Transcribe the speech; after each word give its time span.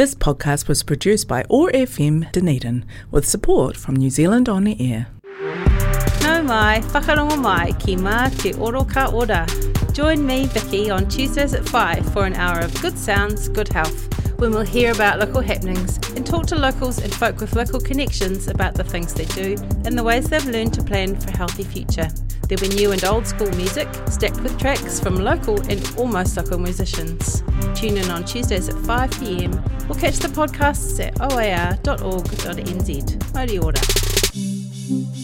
This 0.00 0.14
podcast 0.14 0.66
was 0.66 0.82
produced 0.82 1.28
by 1.28 1.44
OAR 1.50 1.70
FM 1.72 2.32
Dunedin 2.32 2.86
with 3.10 3.28
support 3.28 3.76
from 3.76 3.96
New 3.96 4.08
Zealand 4.08 4.48
On 4.48 4.64
the 4.64 4.74
Air. 4.80 5.08
Nau 6.22 6.40
mai, 6.40 6.80
whakarongo 6.94 7.36
mai 7.38 7.72
ki 7.78 7.96
mā 7.96 8.30
te 8.38 8.54
oro 8.54 8.82
ka 8.82 9.10
ora. 9.12 9.46
Join 9.92 10.24
me, 10.24 10.46
Vicky, 10.46 10.88
on 10.88 11.06
Tuesdays 11.06 11.52
at 11.52 11.68
5 11.68 12.14
for 12.14 12.24
an 12.24 12.32
hour 12.32 12.60
of 12.60 12.80
good 12.80 12.96
sounds, 12.96 13.50
good 13.50 13.68
health, 13.68 14.08
when 14.40 14.52
we'll 14.52 14.62
hear 14.62 14.90
about 14.90 15.18
local 15.18 15.42
happenings 15.42 15.98
and 16.16 16.26
talk 16.26 16.46
to 16.46 16.56
locals 16.56 16.98
and 16.98 17.12
folk 17.12 17.38
with 17.40 17.54
local 17.54 17.78
connections 17.78 18.48
about 18.48 18.72
the 18.72 18.82
things 18.82 19.12
they 19.12 19.26
do 19.26 19.54
and 19.84 19.98
the 19.98 20.02
ways 20.02 20.30
they've 20.30 20.46
learned 20.46 20.72
to 20.72 20.82
plan 20.82 21.14
for 21.14 21.28
a 21.28 21.36
healthy 21.36 21.62
future. 21.62 22.08
There'll 22.48 22.66
be 22.66 22.74
new 22.74 22.90
and 22.92 23.04
old 23.04 23.26
school 23.26 23.50
music, 23.50 23.86
stacked 24.08 24.40
with 24.40 24.58
tracks 24.58 24.98
from 24.98 25.16
local 25.16 25.60
and 25.70 25.86
almost 25.98 26.38
local 26.38 26.58
musicians. 26.58 27.42
Tune 27.74 27.98
in 27.98 28.10
on 28.10 28.24
Tuesdays 28.24 28.70
at 28.70 28.76
5pm 28.76 29.90
or 29.90 29.94
catch 29.94 30.16
the 30.16 30.28
podcasts 30.28 30.98
at 31.04 31.20
oar.org.nz. 31.20 32.14
Mauri 33.34 33.58
ora. 33.58 35.19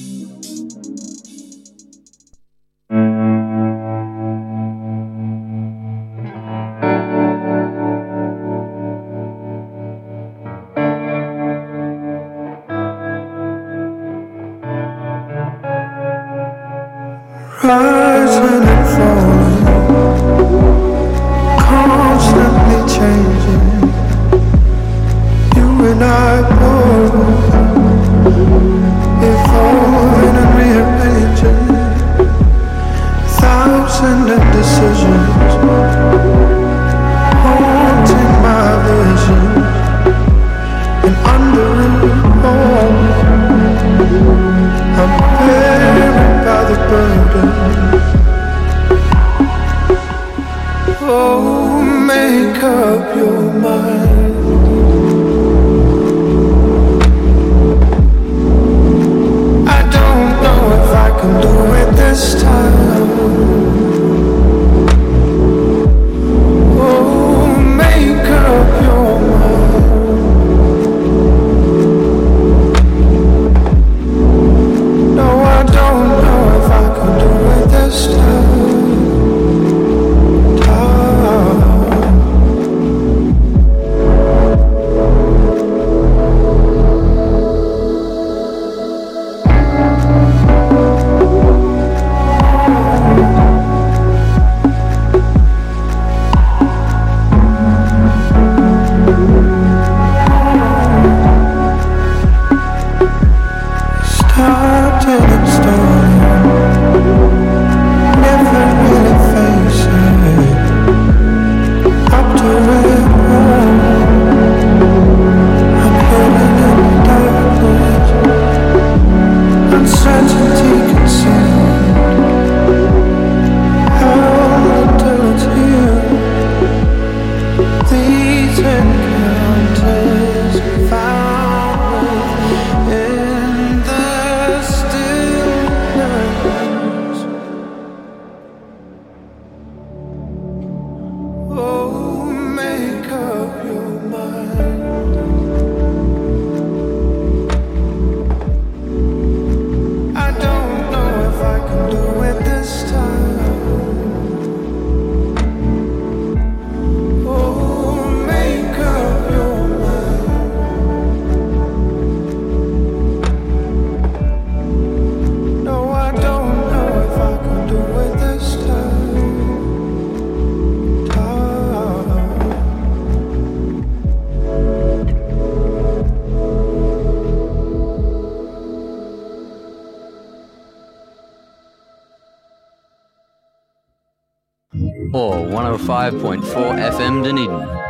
105.4 185.78 186.78
FM 186.92 187.22
Dunedin. 187.22 187.85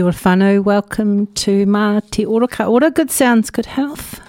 Ora 0.00 0.62
welcome 0.62 1.26
to 1.34 1.66
Mā 1.66 2.00
Te 2.10 2.24
Oro 2.24 2.46
Ka 2.46 2.64
Ora, 2.64 2.90
Good 2.90 3.10
Sounds, 3.10 3.50
Good 3.50 3.66
Health. 3.66 4.22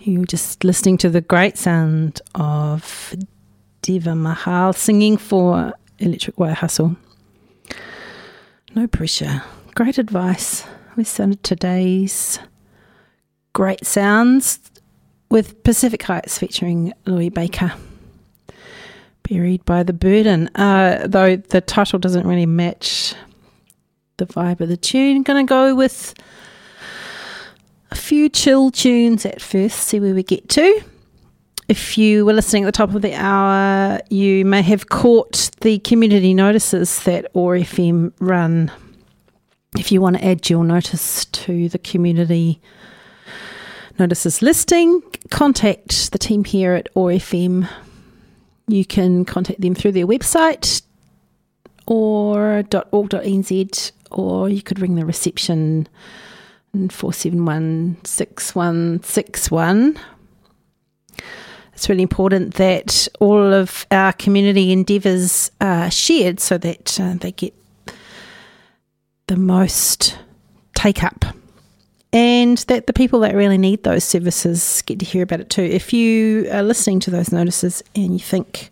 You're 0.00 0.24
just 0.24 0.64
listening 0.64 0.96
to 0.98 1.10
the 1.10 1.20
great 1.20 1.58
sound 1.58 2.22
of 2.34 3.14
Deva 3.82 4.14
Mahal 4.14 4.72
singing 4.72 5.18
for 5.18 5.74
Electric 5.98 6.38
Wire 6.38 6.54
Hustle. 6.54 6.96
No 8.74 8.86
pressure. 8.86 9.42
Great 9.74 9.98
advice. 9.98 10.64
We 10.96 11.04
started 11.04 11.42
today's 11.42 12.38
great 13.52 13.84
sounds 13.84 14.60
with 15.30 15.62
Pacific 15.62 16.02
Heights 16.04 16.38
featuring 16.38 16.94
Louis 17.04 17.28
Baker. 17.28 17.74
Buried 19.28 19.62
by 19.66 19.82
the 19.82 19.92
Burden. 19.92 20.48
Uh, 20.54 21.06
though 21.06 21.36
the 21.36 21.60
title 21.60 21.98
doesn't 21.98 22.26
really 22.26 22.46
match 22.46 23.14
the 24.18 24.26
vibe 24.26 24.60
of 24.60 24.68
the 24.68 24.76
tune. 24.76 25.22
Gonna 25.22 25.44
go 25.44 25.74
with 25.74 26.14
a 27.90 27.94
few 27.94 28.28
chill 28.28 28.70
tunes 28.70 29.24
at 29.24 29.40
first, 29.40 29.78
see 29.80 29.98
where 29.98 30.14
we 30.14 30.22
get 30.22 30.48
to. 30.50 30.82
If 31.68 31.98
you 31.98 32.24
were 32.24 32.32
listening 32.32 32.64
at 32.64 32.66
the 32.66 32.72
top 32.72 32.94
of 32.94 33.02
the 33.02 33.14
hour, 33.14 34.00
you 34.08 34.44
may 34.44 34.62
have 34.62 34.88
caught 34.88 35.50
the 35.60 35.78
community 35.80 36.32
notices 36.32 37.02
that 37.04 37.26
OAR 37.34 37.56
FM 37.56 38.12
run. 38.20 38.70
If 39.78 39.92
you 39.92 40.00
want 40.00 40.16
to 40.16 40.24
add 40.24 40.48
your 40.48 40.64
notice 40.64 41.26
to 41.26 41.68
the 41.68 41.78
community 41.78 42.60
notices 43.98 44.40
listing, 44.40 45.02
contact 45.30 46.12
the 46.12 46.18
team 46.18 46.44
here 46.44 46.72
at 46.72 46.88
OAR 46.94 47.12
FM. 47.12 47.68
You 48.66 48.86
can 48.86 49.26
contact 49.26 49.60
them 49.60 49.74
through 49.74 49.92
their 49.92 50.06
website 50.06 50.82
or 51.86 52.64
.org.nz 52.92 53.92
or 54.10 54.48
you 54.48 54.62
could 54.62 54.80
ring 54.80 54.94
the 54.94 55.04
reception 55.04 55.88
471 56.72 57.98
6161. 58.04 59.98
It's 61.72 61.88
really 61.88 62.02
important 62.02 62.54
that 62.54 63.06
all 63.20 63.54
of 63.54 63.86
our 63.90 64.12
community 64.12 64.72
endeavours 64.72 65.50
are 65.60 65.90
shared 65.90 66.40
so 66.40 66.58
that 66.58 66.98
uh, 66.98 67.14
they 67.14 67.32
get 67.32 67.54
the 69.28 69.36
most 69.36 70.18
take 70.74 71.04
up 71.04 71.24
and 72.12 72.58
that 72.58 72.86
the 72.86 72.92
people 72.92 73.20
that 73.20 73.34
really 73.34 73.58
need 73.58 73.82
those 73.84 74.04
services 74.04 74.82
get 74.86 74.98
to 74.98 75.04
hear 75.04 75.22
about 75.22 75.40
it 75.40 75.50
too. 75.50 75.62
If 75.62 75.92
you 75.92 76.48
are 76.50 76.62
listening 76.62 77.00
to 77.00 77.10
those 77.10 77.32
notices 77.32 77.82
and 77.94 78.12
you 78.12 78.18
think 78.18 78.70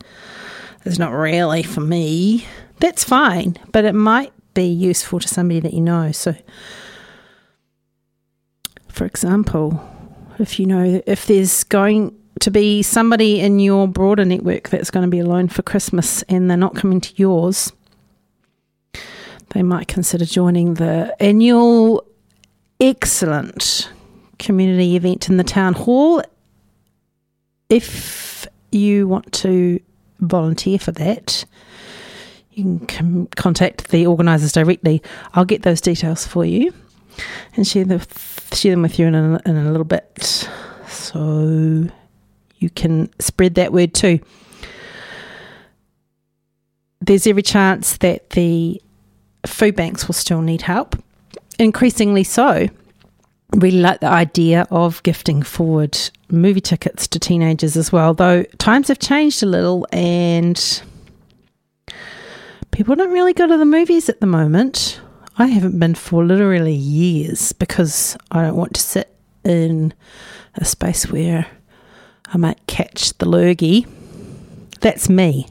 it's 0.84 0.98
not 0.98 1.12
really 1.12 1.62
for 1.62 1.80
me, 1.80 2.46
that's 2.80 3.04
fine, 3.04 3.56
but 3.72 3.84
it 3.84 3.94
might 3.94 4.32
be 4.56 4.66
useful 4.66 5.20
to 5.20 5.28
somebody 5.28 5.60
that 5.60 5.72
you 5.72 5.80
know. 5.80 6.10
So, 6.10 6.34
for 8.88 9.04
example, 9.04 9.88
if 10.38 10.58
you 10.58 10.66
know 10.66 11.02
if 11.06 11.26
there's 11.26 11.62
going 11.64 12.16
to 12.40 12.50
be 12.50 12.82
somebody 12.82 13.40
in 13.40 13.58
your 13.60 13.86
broader 13.86 14.24
network 14.24 14.68
that's 14.70 14.90
going 14.90 15.04
to 15.04 15.10
be 15.10 15.20
alone 15.20 15.48
for 15.48 15.62
Christmas 15.62 16.22
and 16.24 16.50
they're 16.50 16.56
not 16.56 16.74
coming 16.74 17.00
to 17.00 17.14
yours, 17.16 17.72
they 19.50 19.62
might 19.62 19.88
consider 19.88 20.24
joining 20.24 20.74
the 20.74 21.14
annual 21.20 22.04
excellent 22.80 23.90
community 24.38 24.96
event 24.96 25.28
in 25.28 25.36
the 25.36 25.44
town 25.44 25.72
hall. 25.72 26.22
If 27.68 28.46
you 28.70 29.08
want 29.08 29.32
to 29.32 29.80
volunteer 30.20 30.78
for 30.78 30.92
that, 30.92 31.44
you 32.56 32.64
can 32.64 32.86
com- 32.86 33.28
contact 33.36 33.88
the 33.88 34.06
organisers 34.06 34.50
directly. 34.50 35.02
I'll 35.34 35.44
get 35.44 35.62
those 35.62 35.80
details 35.80 36.26
for 36.26 36.44
you 36.44 36.72
and 37.54 37.66
share, 37.66 37.84
the, 37.84 38.04
share 38.52 38.72
them 38.72 38.82
with 38.82 38.98
you 38.98 39.06
in 39.06 39.14
a, 39.14 39.40
in 39.44 39.56
a 39.56 39.70
little 39.70 39.84
bit 39.84 40.48
so 40.88 41.86
you 42.56 42.70
can 42.70 43.10
spread 43.20 43.54
that 43.56 43.72
word 43.72 43.92
too. 43.92 44.20
There's 47.00 47.26
every 47.26 47.42
chance 47.42 47.98
that 47.98 48.30
the 48.30 48.80
food 49.44 49.76
banks 49.76 50.08
will 50.08 50.14
still 50.14 50.40
need 50.40 50.62
help, 50.62 50.96
increasingly 51.58 52.24
so. 52.24 52.68
Really 53.54 53.80
like 53.80 54.00
the 54.00 54.08
idea 54.08 54.66
of 54.70 55.02
gifting 55.02 55.42
forward 55.42 55.96
movie 56.30 56.60
tickets 56.60 57.06
to 57.08 57.20
teenagers 57.20 57.76
as 57.76 57.92
well, 57.92 58.14
though 58.14 58.42
times 58.58 58.88
have 58.88 58.98
changed 58.98 59.42
a 59.42 59.46
little 59.46 59.86
and 59.92 60.82
people 62.76 62.94
don't 62.94 63.10
really 63.10 63.32
go 63.32 63.46
to 63.46 63.56
the 63.56 63.64
movies 63.64 64.10
at 64.10 64.20
the 64.20 64.26
moment. 64.26 65.00
I 65.38 65.46
haven't 65.46 65.78
been 65.78 65.94
for 65.94 66.22
literally 66.22 66.74
years 66.74 67.52
because 67.52 68.18
I 68.30 68.42
don't 68.42 68.56
want 68.56 68.74
to 68.74 68.80
sit 68.82 69.16
in 69.44 69.94
a 70.56 70.64
space 70.66 71.10
where 71.10 71.46
I 72.26 72.36
might 72.36 72.66
catch 72.66 73.16
the 73.16 73.26
lurgy. 73.26 73.86
That's 74.82 75.08
me. 75.08 75.46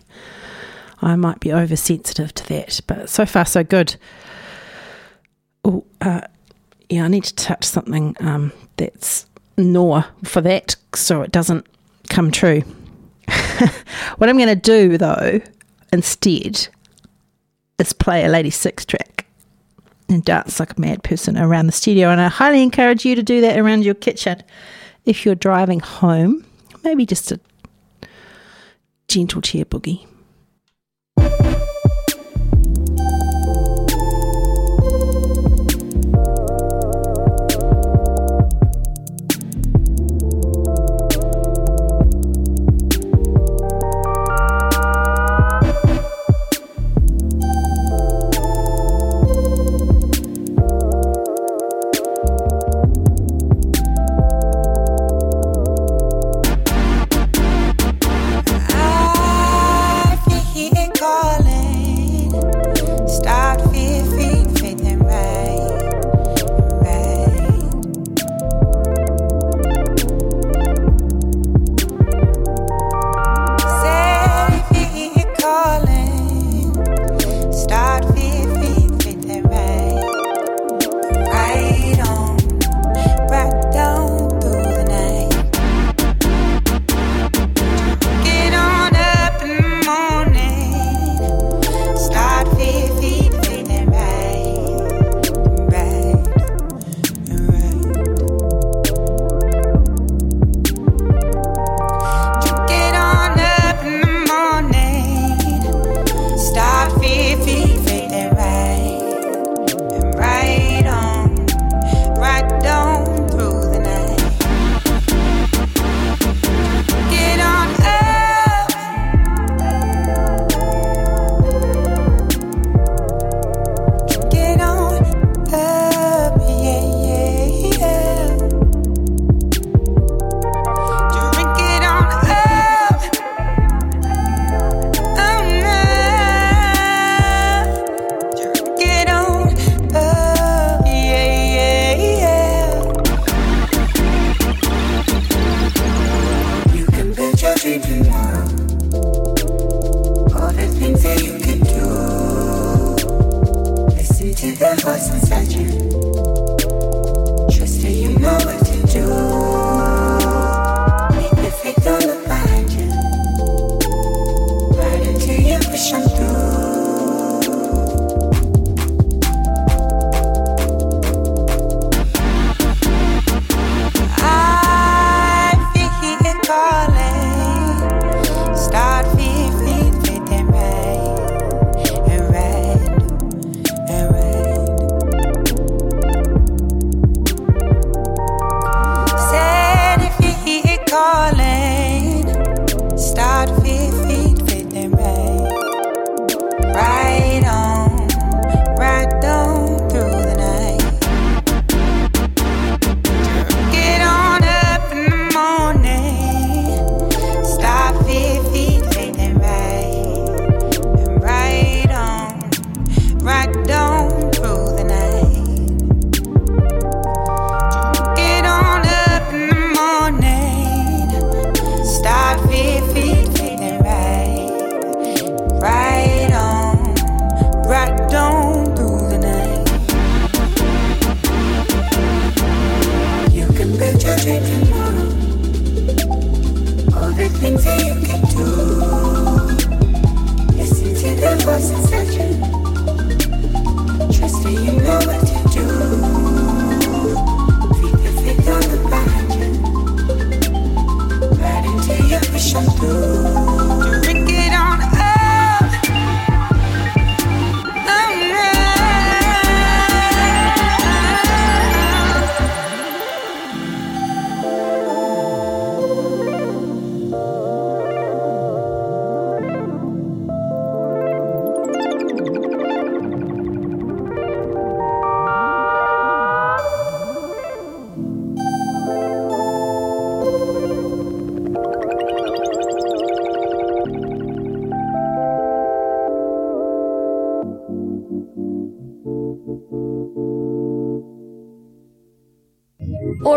I 1.01 1.15
might 1.15 1.39
be 1.39 1.51
oversensitive 1.51 2.31
to 2.35 2.47
that, 2.49 2.79
but 2.85 3.09
so 3.09 3.25
far 3.25 3.45
so 3.45 3.63
good. 3.63 3.95
Oh, 5.63 5.83
uh, 6.01 6.21
yeah, 6.91 7.05
I 7.05 7.07
need 7.07 7.23
to 7.23 7.35
touch 7.35 7.63
something 7.63 8.15
um, 8.19 8.51
that's 8.77 9.25
gnaw 9.57 10.03
for 10.23 10.41
that 10.41 10.75
so 10.93 11.23
it 11.23 11.31
doesn't 11.31 11.65
come 12.07 12.29
true. 12.29 12.61
what 14.17 14.29
I'm 14.29 14.37
going 14.37 14.47
to 14.47 14.55
do 14.55 14.99
though, 14.99 15.41
instead, 15.91 16.67
is 17.79 17.93
play 17.93 18.23
a 18.23 18.29
Ladi6 18.29 18.85
track 18.85 19.25
and 20.09 20.23
dance 20.23 20.59
like 20.59 20.77
a 20.77 20.81
mad 20.81 21.03
person 21.03 21.37
around 21.37 21.67
the 21.67 21.71
studio. 21.71 22.09
And 22.09 22.21
I 22.21 22.27
highly 22.27 22.61
encourage 22.61 23.05
you 23.05 23.15
to 23.15 23.23
do 23.23 23.41
that 23.41 23.57
around 23.57 23.83
your 23.83 23.95
kitchen 23.95 24.43
if 25.05 25.25
you're 25.25 25.35
driving 25.35 25.79
home. 25.79 26.45
Maybe 26.83 27.05
just 27.05 27.31
a 27.31 27.39
gentle 29.07 29.41
chair 29.41 29.65
boogie. 29.65 30.07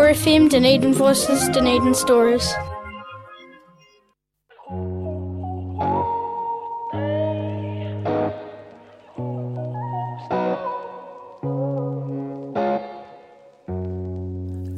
FM, 0.09 0.49
Dunedin 0.49 0.91
Voices, 0.91 1.47
Dunedin 1.49 1.93
Stories. 1.93 2.51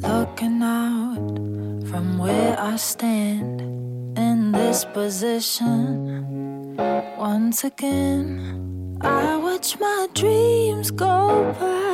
Looking 0.02 0.62
out 0.62 1.16
from 1.88 2.18
where 2.18 2.60
I 2.60 2.76
stand 2.76 3.62
in 4.18 4.52
this 4.52 4.84
position 4.84 6.76
once 7.16 7.64
again, 7.64 8.98
I 9.00 9.36
watch 9.38 9.80
my 9.80 10.08
dreams 10.12 10.90
go 10.90 11.56
by. 11.58 11.91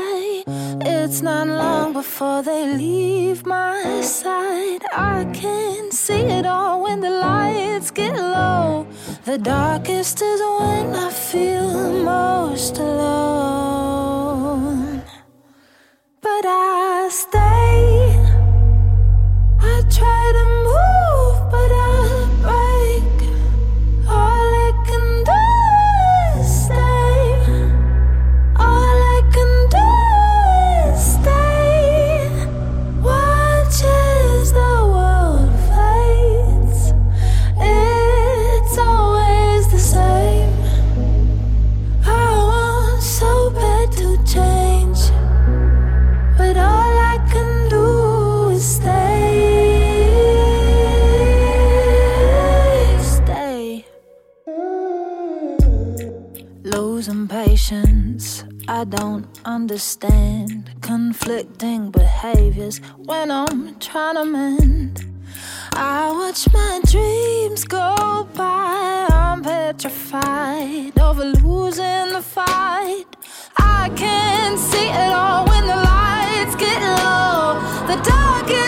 It's 1.11 1.23
not 1.23 1.49
long 1.49 1.95
before 1.95 2.43
they 2.43 2.77
leave 2.77 3.47
my 3.47 4.03
side. 4.03 4.85
I 4.93 5.25
can 5.33 5.91
see 5.91 6.21
it 6.39 6.45
all 6.45 6.83
when 6.83 7.01
the 7.01 7.09
lights 7.09 7.91
get 7.91 8.15
low. 8.15 8.87
The 9.25 9.39
darkest 9.39 10.21
is 10.21 10.41
when 10.61 10.95
I 10.95 11.11
feel 11.11 12.05
most 12.05 12.77
alone. 12.77 13.48
Conflicting 61.29 61.91
behaviors 61.91 62.79
when 62.97 63.31
I'm 63.31 63.79
trying 63.81 64.15
to 64.15 64.25
mend. 64.25 65.05
I 65.75 66.11
watch 66.11 66.51
my 66.55 66.81
dreams 66.91 67.65
go 67.65 68.27
by. 68.35 69.07
I'm 69.11 69.43
petrified 69.43 70.99
over 70.99 71.27
losing 71.27 72.13
the 72.17 72.23
fight. 72.23 73.05
I 73.59 73.91
can't 73.95 74.59
see 74.59 74.89
it 74.89 75.13
all 75.13 75.47
when 75.47 75.67
the 75.67 75.77
lights 75.77 76.57
get 76.57 76.81
low. 76.81 77.61
The 77.91 77.99
darkest 78.03 78.68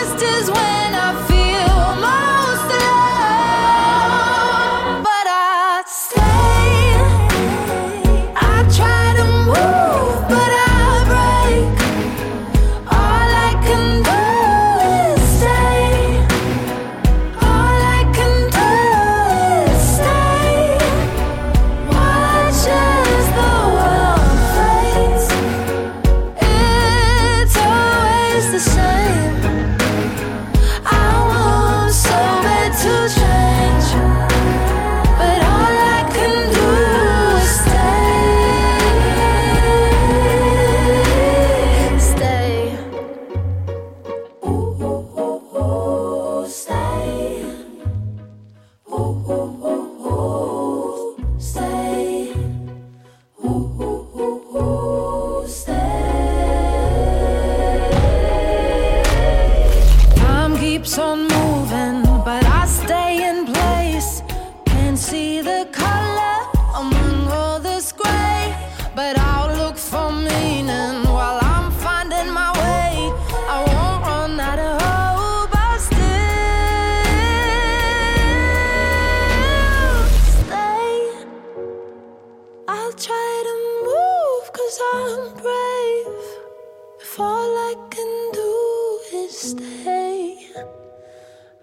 stay, 89.51 90.47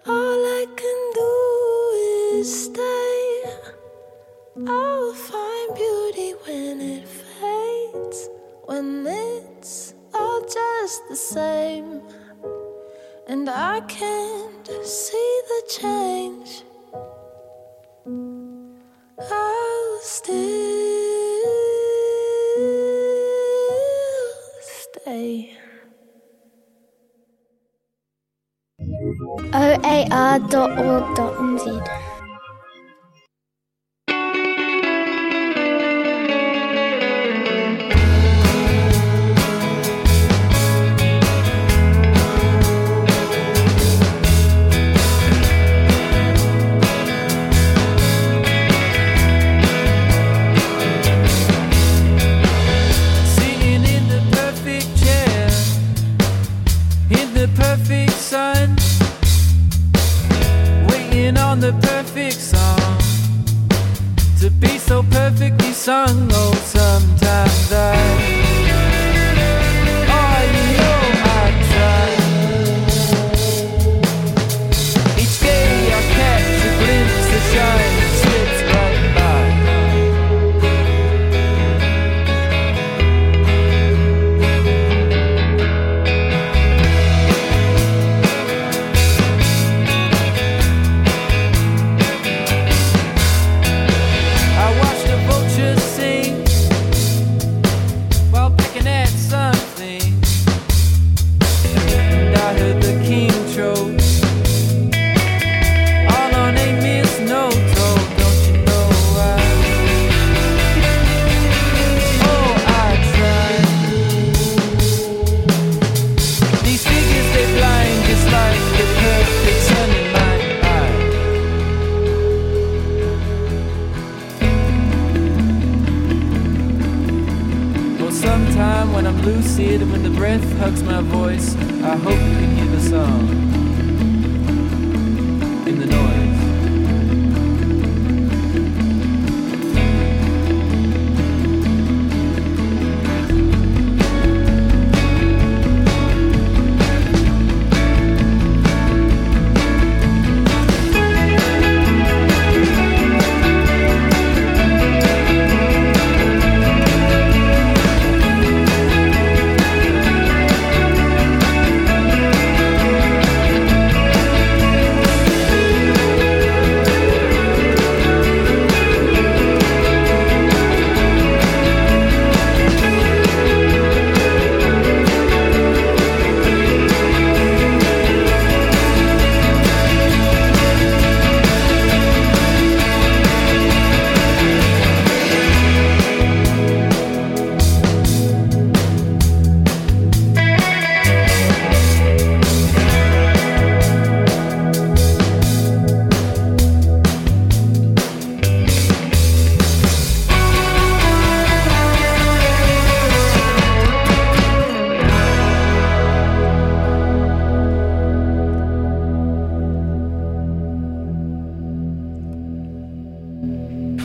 all 0.05 0.39
I 0.61 0.65
can 0.75 1.01
do 1.21 2.37
is 2.37 2.65
stay. 2.65 3.43
I'll 4.67 5.13
find 5.13 5.75
beauty 5.75 6.31
when 6.45 6.81
it 6.81 7.07
fades, 7.07 8.29
when 8.65 9.07
it's 9.07 9.95
all 10.13 10.41
just 10.41 11.07
the 11.09 11.15
same. 11.15 12.01
And 13.27 13.49
I 13.49 13.81
can't 13.81 14.67
see 14.83 15.41
the 15.51 15.61
change. 15.79 16.63
oar.org.nz. 30.39 31.98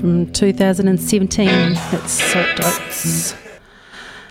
from 0.05 0.31
2017. 0.33 1.49
It's. 1.49 3.35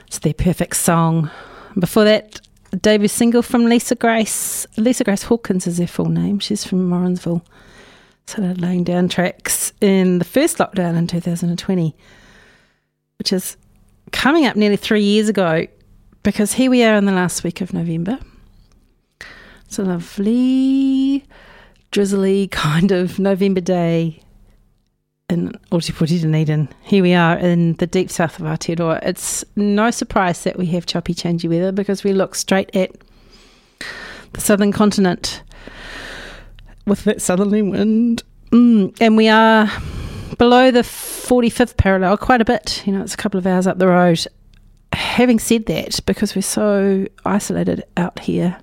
It's 0.05 0.19
their 0.19 0.35
perfect 0.35 0.75
song. 0.75 1.31
Before 1.79 2.03
that, 2.03 2.39
debut 2.79 3.07
single 3.07 3.41
from 3.41 3.65
Lisa 3.65 3.95
Grace. 3.95 4.67
Lisa 4.77 5.03
Grace 5.03 5.23
Hawkins 5.23 5.65
is 5.65 5.79
her 5.79 5.87
full 5.87 6.09
name. 6.09 6.37
She's 6.37 6.63
from 6.63 6.87
Morrinsville. 6.87 7.43
Started 8.27 8.61
laying 8.61 8.83
down 8.83 9.09
tracks 9.09 9.73
in 9.81 10.19
the 10.19 10.25
first 10.25 10.59
lockdown 10.59 10.95
in 10.95 11.07
2020, 11.07 11.95
which 13.17 13.33
is 13.33 13.57
coming 14.11 14.45
up 14.45 14.55
nearly 14.55 14.77
three 14.77 15.01
years 15.01 15.27
ago 15.27 15.65
because 16.21 16.53
here 16.53 16.69
we 16.69 16.83
are 16.83 16.93
in 16.93 17.05
the 17.05 17.11
last 17.11 17.43
week 17.43 17.61
of 17.61 17.73
November. 17.73 18.19
It's 19.65 19.79
a 19.79 19.83
lovely, 19.83 21.25
drizzly 21.89 22.47
kind 22.51 22.91
of 22.91 23.17
November 23.17 23.61
day 23.61 24.22
in 25.33 25.51
Ōtepoti 25.71 26.21
Dunedin. 26.21 26.69
Here 26.83 27.03
we 27.03 27.13
are 27.13 27.37
in 27.37 27.73
the 27.73 27.87
deep 27.87 28.09
south 28.09 28.39
of 28.39 28.45
Aotearoa. 28.45 28.99
It's 29.03 29.43
no 29.55 29.91
surprise 29.91 30.43
that 30.43 30.57
we 30.57 30.67
have 30.67 30.85
choppy, 30.85 31.13
changey 31.13 31.49
weather 31.49 31.73
because 31.73 32.03
we 32.03 32.13
look 32.13 32.35
straight 32.35 32.73
at 32.75 32.91
the 34.31 34.39
southern 34.39 34.71
continent 34.71 35.43
with 36.85 37.03
that 37.03 37.21
southerly 37.21 37.61
wind. 37.61 38.23
Mm, 38.51 38.95
and 39.01 39.17
we 39.17 39.27
are 39.27 39.69
below 40.37 40.71
the 40.71 40.81
45th 40.81 41.75
parallel 41.75 42.15
quite 42.17 42.39
a 42.39 42.45
bit. 42.45 42.83
You 42.85 42.93
know, 42.93 43.01
it's 43.01 43.15
a 43.15 43.17
couple 43.17 43.39
of 43.39 43.47
hours 43.47 43.67
up 43.67 43.79
the 43.79 43.87
road. 43.87 44.25
Having 44.93 45.39
said 45.39 45.65
that, 45.65 45.99
because 46.05 46.35
we're 46.35 46.43
so 46.43 47.07
isolated 47.25 47.83
out 47.97 48.19
here 48.19 48.55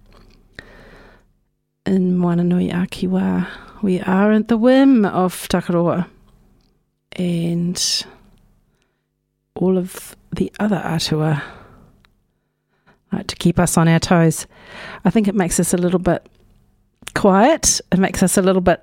in 1.85 2.17
Moananui-a-Kiwa, 2.17 3.49
we 3.83 4.01
are 4.03 4.31
at 4.31 4.47
the 4.47 4.57
whim 4.57 5.05
of 5.05 5.49
Takaroa 5.49 6.07
and 7.13 8.07
all 9.55 9.77
of 9.77 10.17
the 10.33 10.53
other 10.59 10.77
atua 10.77 11.43
to 13.27 13.37
keep 13.37 13.59
us 13.59 13.77
on 13.77 13.89
our 13.89 13.99
toes. 13.99 14.47
I 15.05 15.11
think 15.11 15.29
it 15.29 15.35
makes 15.35 15.59
us 15.61 15.75
a 15.75 15.77
little 15.77 15.99
bit 15.99 16.27
quiet. 17.15 17.81
It 17.93 17.99
makes 17.99 18.23
us 18.23 18.37
a 18.37 18.43
little 18.43 18.63
bit 18.63 18.83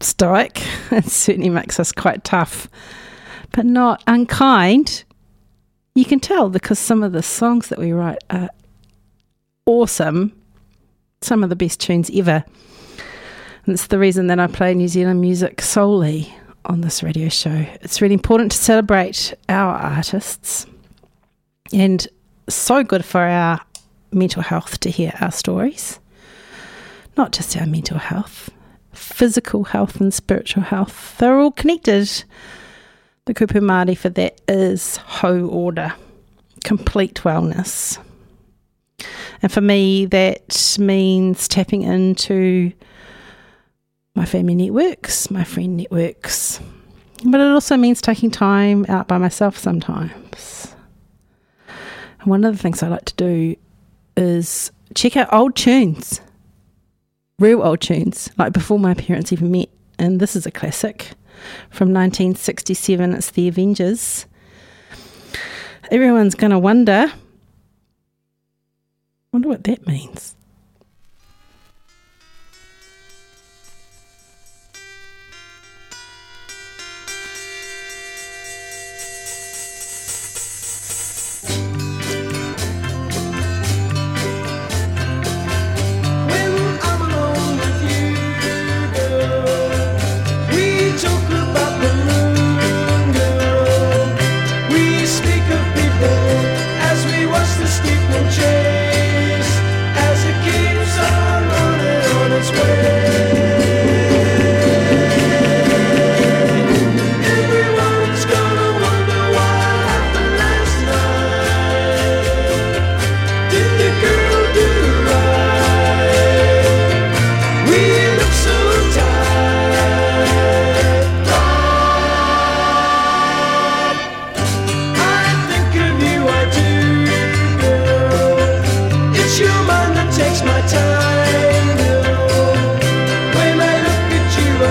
stoic. 0.00 0.62
It 0.92 1.06
certainly 1.06 1.48
makes 1.48 1.80
us 1.80 1.90
quite 1.90 2.22
tough, 2.22 2.68
but 3.52 3.64
not 3.64 4.02
unkind. 4.06 5.04
You 5.94 6.04
can 6.04 6.20
tell 6.20 6.50
because 6.50 6.78
some 6.78 7.02
of 7.02 7.12
the 7.12 7.22
songs 7.22 7.68
that 7.68 7.78
we 7.78 7.92
write 7.92 8.22
are 8.28 8.50
awesome, 9.64 10.38
some 11.22 11.42
of 11.42 11.48
the 11.48 11.56
best 11.56 11.80
tunes 11.80 12.10
ever. 12.12 12.44
And 13.64 13.72
it's 13.72 13.86
the 13.86 13.98
reason 13.98 14.26
that 14.26 14.38
I 14.38 14.48
play 14.48 14.74
New 14.74 14.88
Zealand 14.88 15.22
music 15.22 15.62
solely 15.62 16.34
on 16.64 16.80
this 16.80 17.02
radio 17.02 17.28
show. 17.28 17.66
It's 17.80 18.00
really 18.00 18.14
important 18.14 18.52
to 18.52 18.58
celebrate 18.58 19.34
our 19.48 19.74
artists 19.74 20.66
and 21.72 22.06
so 22.48 22.82
good 22.82 23.04
for 23.04 23.20
our 23.20 23.60
mental 24.12 24.42
health 24.42 24.80
to 24.80 24.90
hear 24.90 25.12
our 25.20 25.32
stories. 25.32 25.98
Not 27.16 27.32
just 27.32 27.56
our 27.56 27.66
mental 27.66 27.98
health, 27.98 28.50
physical 28.92 29.64
health 29.64 30.00
and 30.00 30.12
spiritual 30.12 30.62
health. 30.62 31.16
They're 31.18 31.38
all 31.38 31.50
connected. 31.50 32.24
The 33.24 33.34
kupu 33.34 33.60
Māori 33.60 33.96
for 33.96 34.08
that 34.10 34.40
is 34.48 34.98
hauora, 35.06 35.94
complete 36.64 37.16
wellness. 37.22 37.98
And 39.42 39.50
for 39.50 39.60
me, 39.60 40.06
that 40.06 40.76
means 40.78 41.48
tapping 41.48 41.82
into 41.82 42.72
my 44.14 44.24
family 44.24 44.54
networks, 44.54 45.30
my 45.30 45.44
friend 45.44 45.76
networks. 45.76 46.60
But 47.24 47.40
it 47.40 47.46
also 47.46 47.76
means 47.76 48.00
taking 48.00 48.30
time 48.30 48.84
out 48.88 49.08
by 49.08 49.18
myself 49.18 49.56
sometimes. 49.56 50.74
And 52.20 52.30
one 52.30 52.44
of 52.44 52.54
the 52.54 52.62
things 52.62 52.82
I 52.82 52.88
like 52.88 53.04
to 53.06 53.14
do 53.14 53.56
is 54.16 54.70
check 54.94 55.16
out 55.16 55.32
old 55.32 55.56
tunes, 55.56 56.20
real 57.38 57.62
old 57.62 57.80
tunes, 57.80 58.30
like 58.38 58.52
before 58.52 58.78
my 58.78 58.94
parents 58.94 59.32
even 59.32 59.50
met. 59.50 59.68
And 59.98 60.20
this 60.20 60.36
is 60.36 60.46
a 60.46 60.50
classic 60.50 61.12
from 61.70 61.88
1967. 61.88 63.14
It's 63.14 63.30
The 63.30 63.48
Avengers. 63.48 64.26
Everyone's 65.90 66.34
going 66.34 66.50
to 66.50 66.58
wonder, 66.58 67.12
wonder 69.32 69.48
what 69.48 69.64
that 69.64 69.86
means. 69.86 70.34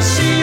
At 0.01 0.40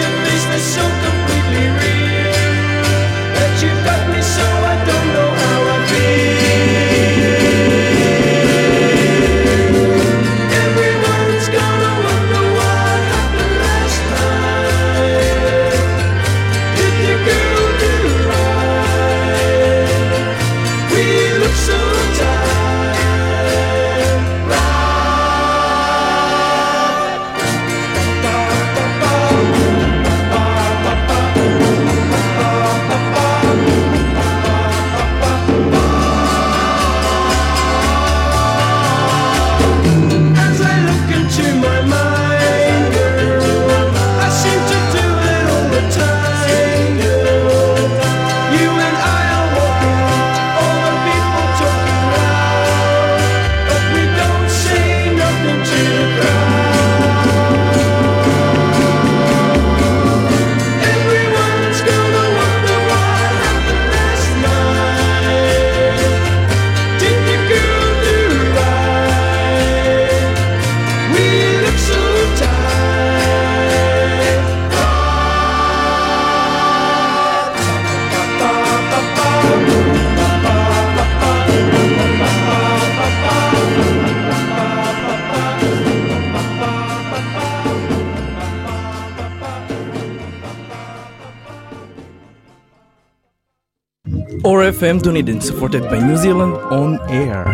FM 94.78 95.02
Dunedin, 95.02 95.40
supported 95.40 95.82
by 95.90 95.98
New 95.98 96.16
Zealand 96.16 96.54
On 96.70 97.00
Air. 97.10 97.47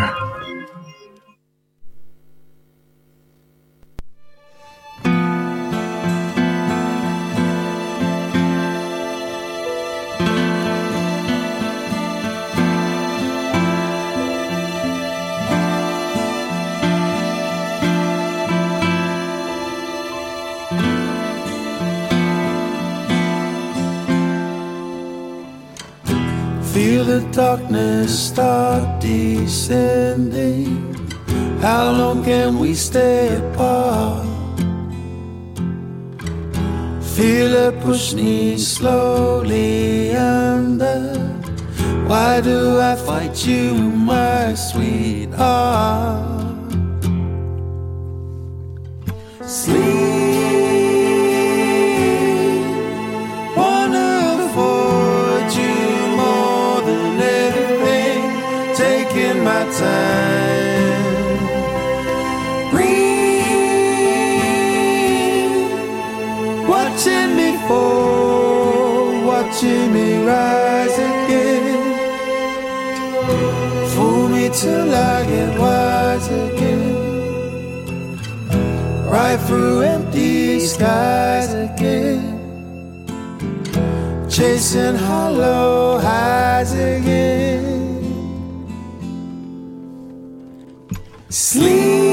Darkness 27.34 28.28
start 28.28 29.00
descending. 29.00 30.94
How 31.60 31.90
long 31.90 32.22
can 32.22 32.58
we 32.58 32.74
stay 32.74 33.36
apart? 33.36 34.26
Feel 37.16 37.54
it 37.66 37.80
push 37.80 38.14
me 38.14 38.56
slowly 38.56 40.14
under. 40.14 41.18
Why 42.06 42.40
do 42.40 42.80
I 42.80 42.94
fight 42.96 43.46
you, 43.46 43.74
my 43.74 44.54
sweetheart? 44.54 46.23
Watching 69.54 69.92
me 69.92 70.24
rise 70.24 70.98
again. 70.98 71.82
Fool 73.90 74.28
me 74.28 74.48
till 74.48 74.92
I 74.92 75.24
get 75.26 75.58
wise 75.58 76.28
again. 76.28 76.94
Right 79.08 79.38
through 79.46 79.82
empty 79.82 80.60
skies 80.60 81.54
again. 81.54 82.32
Chasing 84.28 84.96
hollow 84.96 85.98
highs 86.00 86.72
again. 86.72 87.62
Sleep. 91.28 92.03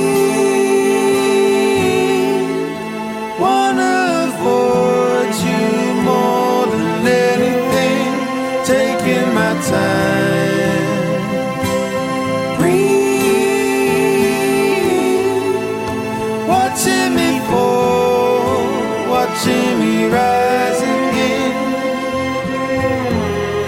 Watching 19.32 19.80
me 19.80 20.06
rise 20.08 20.82
again. 20.82 21.56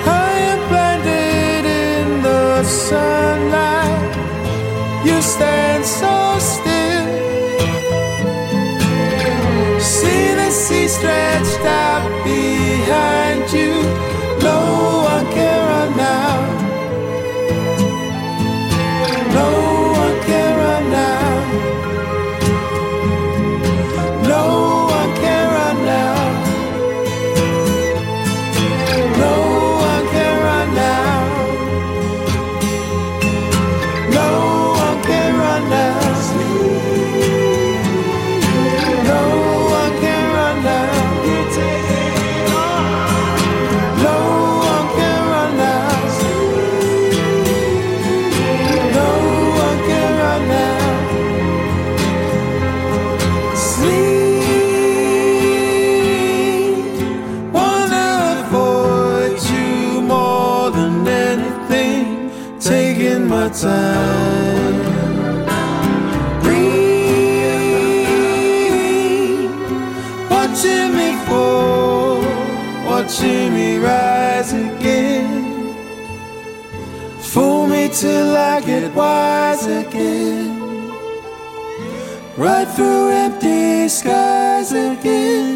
I 0.06 0.32
am 0.52 0.60
blinded 0.68 1.66
in 1.66 2.22
the 2.22 2.64
sunlight. 2.64 4.14
You 5.06 5.22
stand 5.22 5.86
so 5.86 6.38
still. 6.52 7.08
See 9.80 10.34
the 10.36 10.50
sea 10.52 10.88
stretched 10.90 11.66
out 11.66 12.12
behind 12.26 13.33
again. 79.94 80.92
Right 82.36 82.68
through 82.76 83.10
empty 83.12 83.88
skies 83.90 84.72
again. 84.72 85.53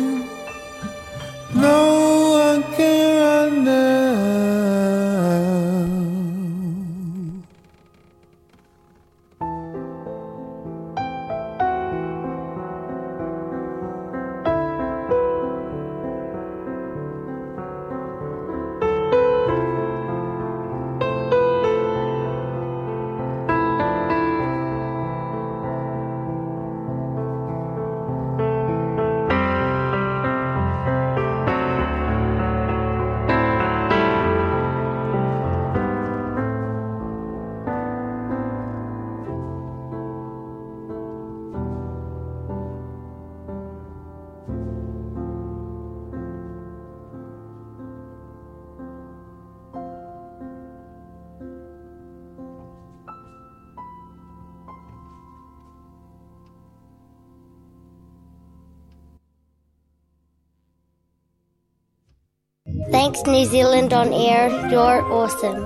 Thanks, 63.07 63.23
New 63.25 63.45
Zealand 63.45 63.93
on 63.93 64.11
air. 64.11 64.49
You're 64.69 65.01
awesome. 65.13 65.65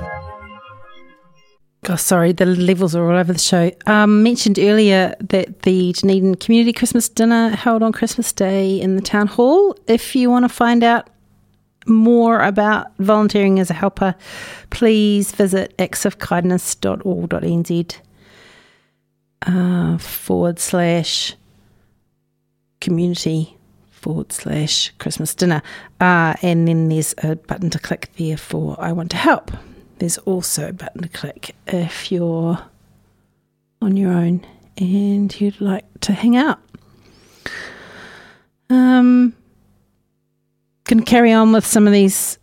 Oh, 1.89 1.95
sorry, 1.95 2.33
the 2.33 2.45
levels 2.45 2.95
are 2.95 3.11
all 3.11 3.17
over 3.17 3.33
the 3.33 3.39
show. 3.39 3.71
Um, 3.87 4.21
mentioned 4.21 4.59
earlier 4.59 5.15
that 5.21 5.63
the 5.63 5.91
Dunedin 5.93 6.35
Community 6.35 6.71
Christmas 6.71 7.09
Dinner 7.09 7.49
held 7.49 7.81
on 7.81 7.93
Christmas 7.93 8.31
Day 8.31 8.79
in 8.79 8.95
the 8.95 9.01
town 9.01 9.25
hall. 9.25 9.75
If 9.87 10.15
you 10.15 10.29
want 10.29 10.45
to 10.45 10.49
find 10.49 10.83
out 10.83 11.09
more 11.87 12.43
about 12.43 12.95
volunteering 12.99 13.59
as 13.59 13.71
a 13.71 13.73
helper, 13.73 14.13
please 14.69 15.31
visit 15.31 15.75
actsofkindness.org.nz 15.77 17.95
uh, 19.47 19.97
forward 19.97 20.59
slash 20.59 21.35
community 22.79 23.57
forward 24.01 24.31
slash 24.31 24.91
Christmas 24.97 25.35
dinner. 25.35 25.61
Uh, 25.99 26.33
and 26.41 26.67
then 26.67 26.89
there's 26.89 27.13
a 27.19 27.35
button 27.35 27.69
to 27.69 27.79
click 27.79 28.09
there 28.17 28.37
for 28.37 28.75
I 28.79 28.91
want 28.91 29.11
to 29.11 29.17
help. 29.17 29.51
There's 29.99 30.17
also 30.19 30.69
a 30.69 30.73
button 30.73 31.03
to 31.03 31.09
click 31.09 31.55
if 31.67 32.11
you're 32.11 32.59
on 33.81 33.97
your 33.97 34.11
own 34.11 34.45
and 34.77 35.39
you'd 35.39 35.61
like 35.61 35.85
to 36.01 36.13
hang 36.13 36.35
out. 36.35 36.59
Um, 38.69 39.35
can 40.85 41.03
carry 41.03 41.31
on 41.31 41.51
with 41.51 41.65
some 41.65 41.87
of 41.87 41.93
these 41.93 42.39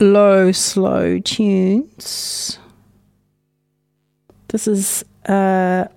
low, 0.00 0.50
slow 0.52 1.18
tunes. 1.18 2.58
This 4.48 4.66
is 4.66 5.04
a 5.26 5.88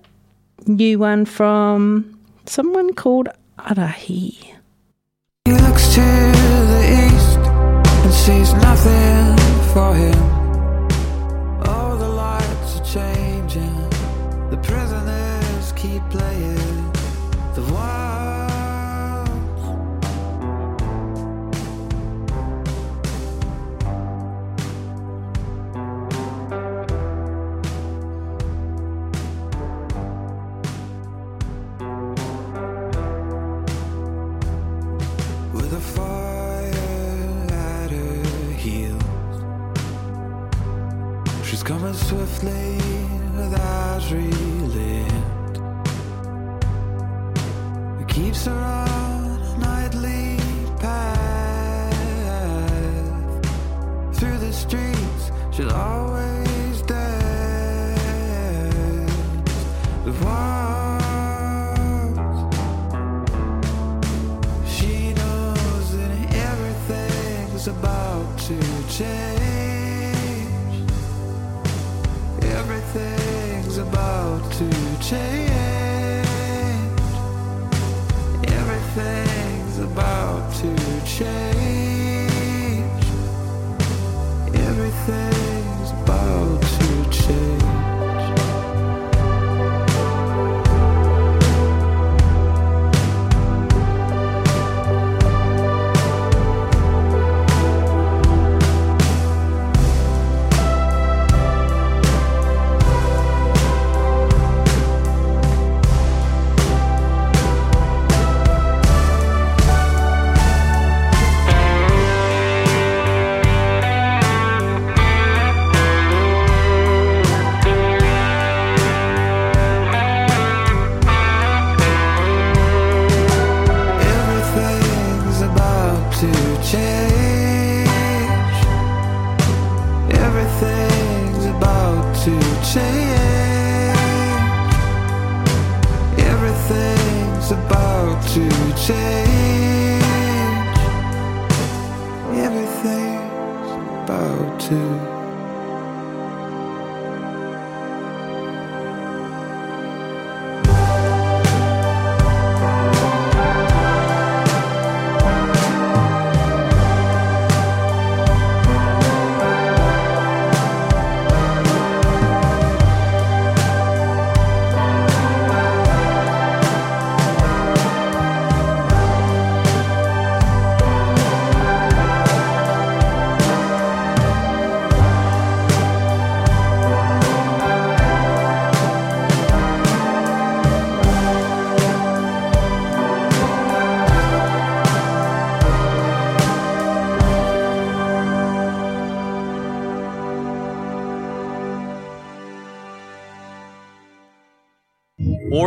new 0.67 0.99
one 0.99 1.25
from 1.25 2.19
someone 2.45 2.93
called 2.93 3.29
Arahi. 3.57 4.52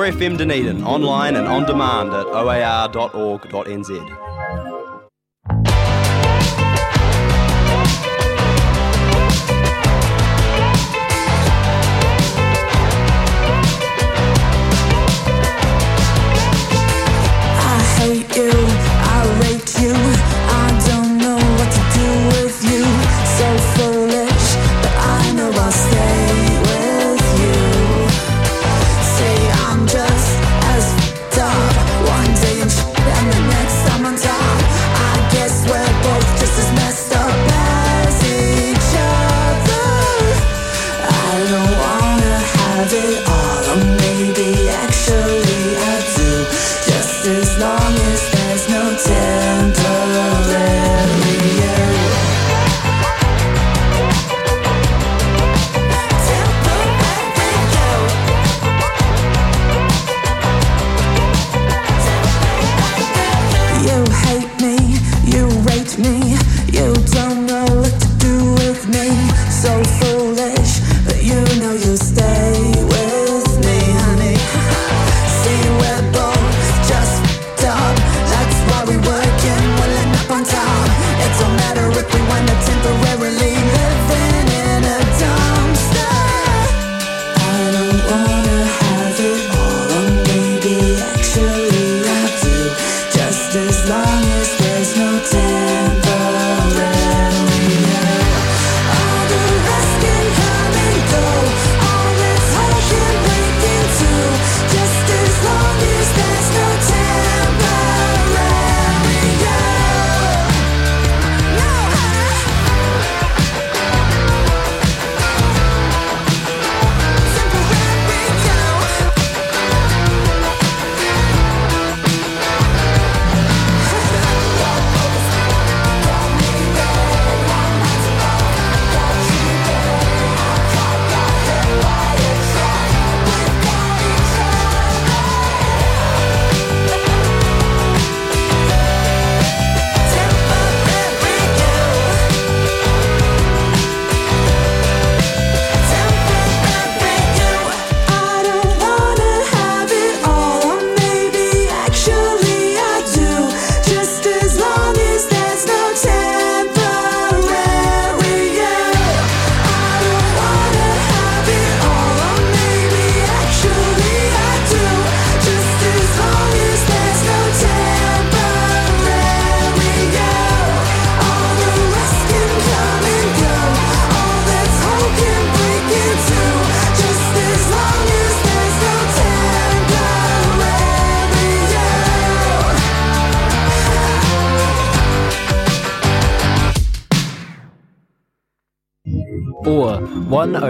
FM 0.06 0.38
Dunedin, 0.38 0.84
online 0.84 1.34
and 1.34 1.48
on 1.48 1.64
demand 1.66 2.10
at 2.12 2.26
oar.org.nz. 2.26 4.15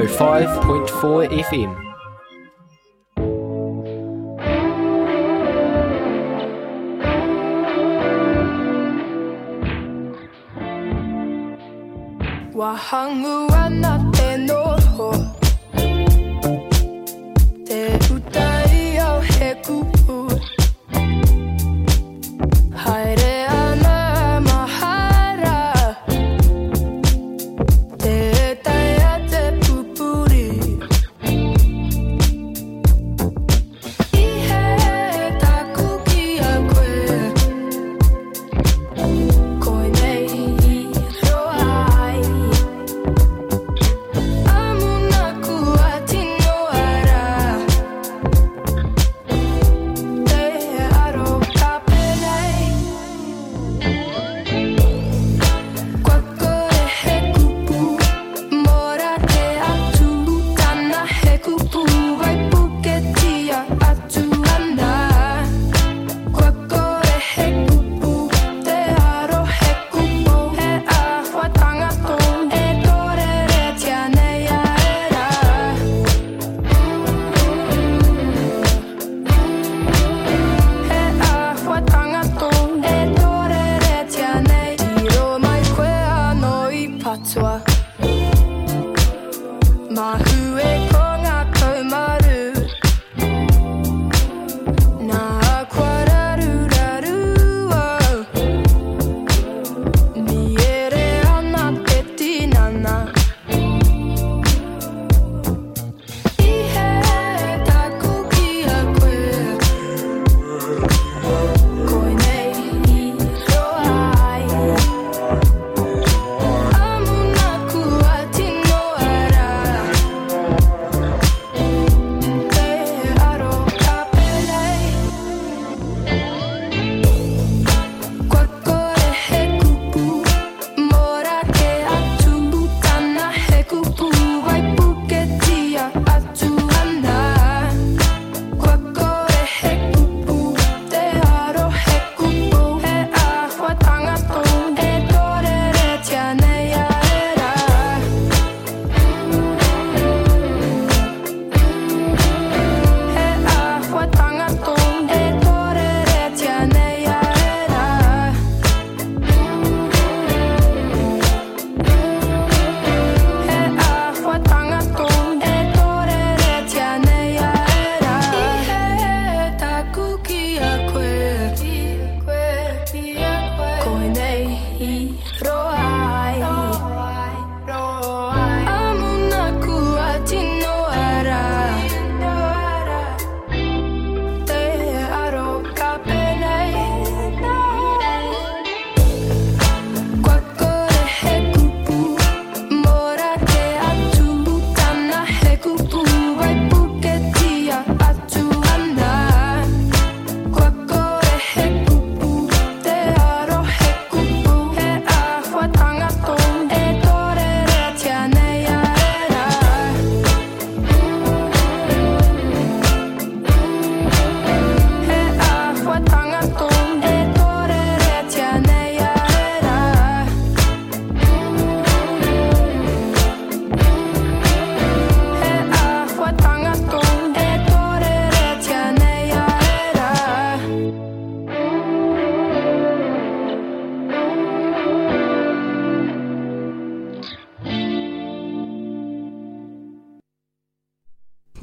105.4 0.07 1.29
FM. 1.51 1.86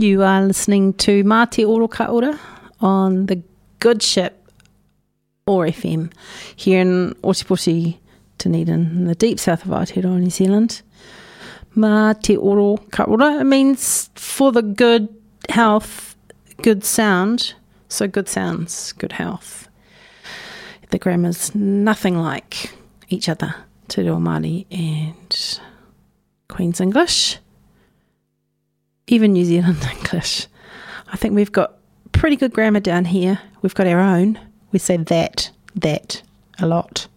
You 0.04 0.22
are 0.22 0.46
listening 0.46 0.96
to 0.96 1.24
Mā 1.24 1.50
Te 1.50 1.64
Oro 1.64 1.88
Ora 2.10 2.38
on 2.82 3.28
the 3.28 3.42
Good 3.80 4.04
Ship 4.04 4.38
OAR 5.48 5.68
FM 5.68 6.12
here 6.58 6.82
in 6.82 7.16
Ōtepoti, 7.24 8.00
Dunedin, 8.38 8.98
in 8.98 9.06
the 9.06 9.16
deep 9.16 9.40
south 9.40 9.64
of 9.64 9.72
Aotearoa, 9.72 10.20
New 10.20 10.30
Zealand. 10.30 10.82
Oro 11.78 12.76
Ka 12.92 13.06
Ora 13.06 13.40
it 13.40 13.46
means 13.46 14.10
for 14.16 14.52
the 14.52 14.62
good 14.62 15.08
health, 15.48 16.18
good 16.62 16.84
sound. 16.84 17.54
So 17.88 18.06
good 18.06 18.28
sounds, 18.28 18.92
good 18.92 19.14
health. 19.14 19.70
The 20.90 21.00
grammar's 21.00 21.56
nothing 21.56 22.18
like 22.18 22.74
each 23.08 23.30
other, 23.30 23.56
Te 23.88 24.02
Reo 24.02 24.18
Māori 24.18 24.66
and 24.70 25.62
Queen's 26.50 26.82
English 26.82 27.38
even 29.08 29.34
New 29.34 29.46
Zealand 29.46 29.88
English. 29.98 30.48
I 31.12 31.16
think 31.18 31.36
we've 31.36 31.52
got 31.52 31.74
pretty 32.12 32.36
good 32.36 32.54
grammar 32.54 32.80
down 32.80 33.06
here. 33.06 33.40
We've 33.62 33.76
got 33.76 33.88
our 33.88 34.00
own. 34.00 34.40
We 34.72 34.80
say 34.80 34.98
that, 34.98 35.52
that 35.76 36.22
a 36.60 36.68
lot. 36.68 37.08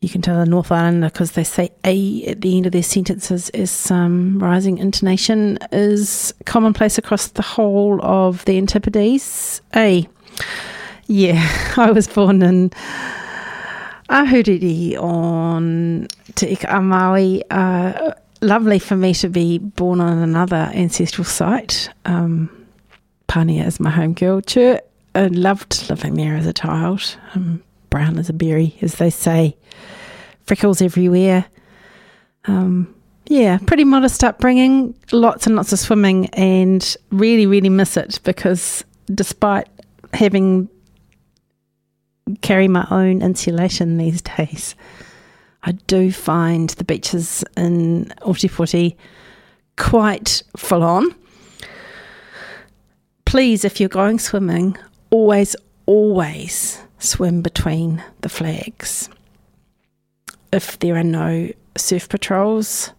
You 0.00 0.08
can 0.08 0.22
tell 0.22 0.38
the 0.38 0.46
North 0.46 0.70
Islander 0.70 1.08
because 1.08 1.32
they 1.32 1.42
say 1.42 1.70
a 1.84 2.24
at 2.26 2.40
the 2.40 2.56
end 2.56 2.66
of 2.66 2.72
their 2.72 2.84
sentences 2.84 3.50
is 3.50 3.90
um, 3.90 4.38
rising 4.38 4.78
intonation 4.78 5.58
is 5.72 6.32
commonplace 6.46 6.98
across 6.98 7.28
the 7.28 7.42
whole 7.42 8.00
of 8.04 8.44
the 8.44 8.58
Antipodes. 8.58 9.60
A. 9.74 10.08
Yeah, 11.08 11.72
I 11.76 11.90
was 11.90 12.06
born 12.06 12.42
in 12.42 12.70
Ahuriri 14.08 14.96
on 15.02 16.06
Te 16.36 16.52
Ika 16.52 16.76
a 16.76 16.80
Maui. 16.80 17.42
Uh, 17.50 18.12
lovely 18.40 18.78
for 18.78 18.96
me 18.96 19.14
to 19.14 19.28
be 19.28 19.58
born 19.58 20.00
on 20.00 20.18
another 20.18 20.70
ancestral 20.74 21.24
site. 21.24 21.90
Um, 22.04 22.66
Pania 23.28 23.66
is 23.66 23.80
my 23.80 23.90
home. 23.90 24.14
Chur, 24.14 24.80
I 25.14 25.26
loved 25.26 25.88
living 25.90 26.14
there 26.14 26.36
as 26.36 26.46
a 26.46 26.52
child. 26.52 27.16
Um, 27.34 27.62
brown 27.90 28.18
as 28.18 28.28
a 28.28 28.32
berry, 28.32 28.76
as 28.82 28.96
they 28.96 29.10
say. 29.10 29.56
Freckles 30.44 30.80
everywhere. 30.80 31.46
Um, 32.46 32.94
yeah, 33.26 33.58
pretty 33.66 33.84
modest 33.84 34.24
upbringing, 34.24 34.94
lots 35.12 35.46
and 35.46 35.54
lots 35.54 35.72
of 35.72 35.78
swimming, 35.78 36.26
and 36.30 36.96
really, 37.10 37.46
really 37.46 37.68
miss 37.68 37.96
it 37.96 38.20
because 38.24 38.84
despite 39.14 39.68
having 40.14 40.68
carry 42.40 42.68
my 42.68 42.86
own 42.90 43.20
insulation 43.22 43.98
these 43.98 44.22
days, 44.36 44.74
I 45.68 45.72
do 45.72 46.10
find 46.10 46.70
the 46.70 46.84
beaches 46.84 47.44
in 47.54 48.10
Ōtepoti 48.22 48.96
quite 49.76 50.42
full 50.56 50.82
on. 50.82 51.14
Please, 53.26 53.66
if 53.66 53.78
you're 53.78 53.90
going 53.90 54.18
swimming, 54.18 54.78
always, 55.10 55.54
always 55.84 56.82
swim 56.98 57.42
between 57.42 58.02
the 58.22 58.30
flags. 58.30 59.10
If 60.54 60.78
there 60.78 60.96
are 60.96 61.04
no 61.04 61.52
surf 61.76 62.08
patrols, 62.08 62.92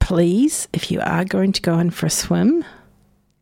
please, 0.00 0.66
if 0.72 0.90
you 0.90 0.98
are 1.02 1.26
going 1.26 1.52
to 1.52 1.60
go 1.60 1.78
in 1.78 1.90
for 1.90 2.06
a 2.06 2.10
swim, 2.10 2.64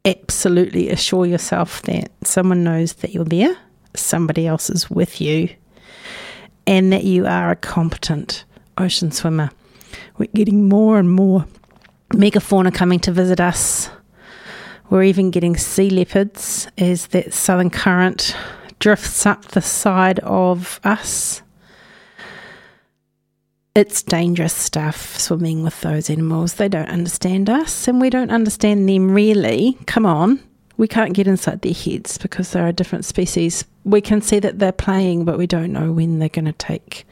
absolutely 0.05 0.91
assure 0.91 1.25
yourself 1.25 1.83
that 1.83 2.11
someone 2.25 2.65
knows 2.65 2.95
that 2.95 3.15
you're 3.15 3.25
there, 3.25 3.57
somebody 3.95 4.49
else 4.49 4.71
is 4.71 4.91
with 4.91 5.21
you, 5.21 5.51
and 6.71 6.93
that 6.93 7.03
you 7.03 7.27
are 7.27 7.51
a 7.51 7.57
competent 7.57 8.45
ocean 8.79 9.11
swimmer. 9.11 9.51
We're 10.17 10.31
getting 10.33 10.69
more 10.69 11.01
and 11.01 11.11
more 11.11 11.45
megafauna 12.11 12.73
coming 12.73 13.01
to 13.01 13.13
visit 13.13 13.41
us. 13.41 13.91
We're 14.89 15.03
even 15.03 15.33
getting 15.33 15.57
sea 15.57 15.91
leopards 15.91 16.69
as 16.79 17.09
that 17.09 17.35
southern 17.35 17.71
current 17.71 18.37
drifts 18.79 19.27
up 19.27 19.47
the 19.47 19.61
side 19.61 20.21
of 20.21 20.79
us. 20.85 21.43
It's 23.75 24.03
dangerous 24.05 24.55
stuff 24.55 25.19
swimming 25.19 25.65
with 25.65 25.81
those 25.81 26.09
animals. 26.09 26.55
They 26.55 26.69
don't 26.69 26.89
understand 26.89 27.51
us 27.51 27.89
and 27.89 28.01
we 28.01 28.11
don't 28.11 28.31
understand 28.31 28.89
them 28.89 29.11
really. 29.11 29.77
Come 29.87 30.07
on. 30.07 30.41
We 30.81 30.89
can't 30.89 31.13
get 31.13 31.27
inside 31.27 31.61
their 31.61 31.75
heads 31.75 32.17
because 32.17 32.53
they're 32.53 32.69
a 32.69 32.73
different 32.73 33.05
species. 33.05 33.67
We 33.85 34.01
can 34.01 34.23
see 34.23 34.39
that 34.39 34.61
they're 34.61 34.73
playing, 34.73 35.27
but 35.27 35.37
we 35.37 35.47
don't 35.47 35.75
know 35.75 35.93
when 35.93 36.21
they're 36.21 36.31
going 36.31 36.47
to 36.47 36.55
take 36.55 37.07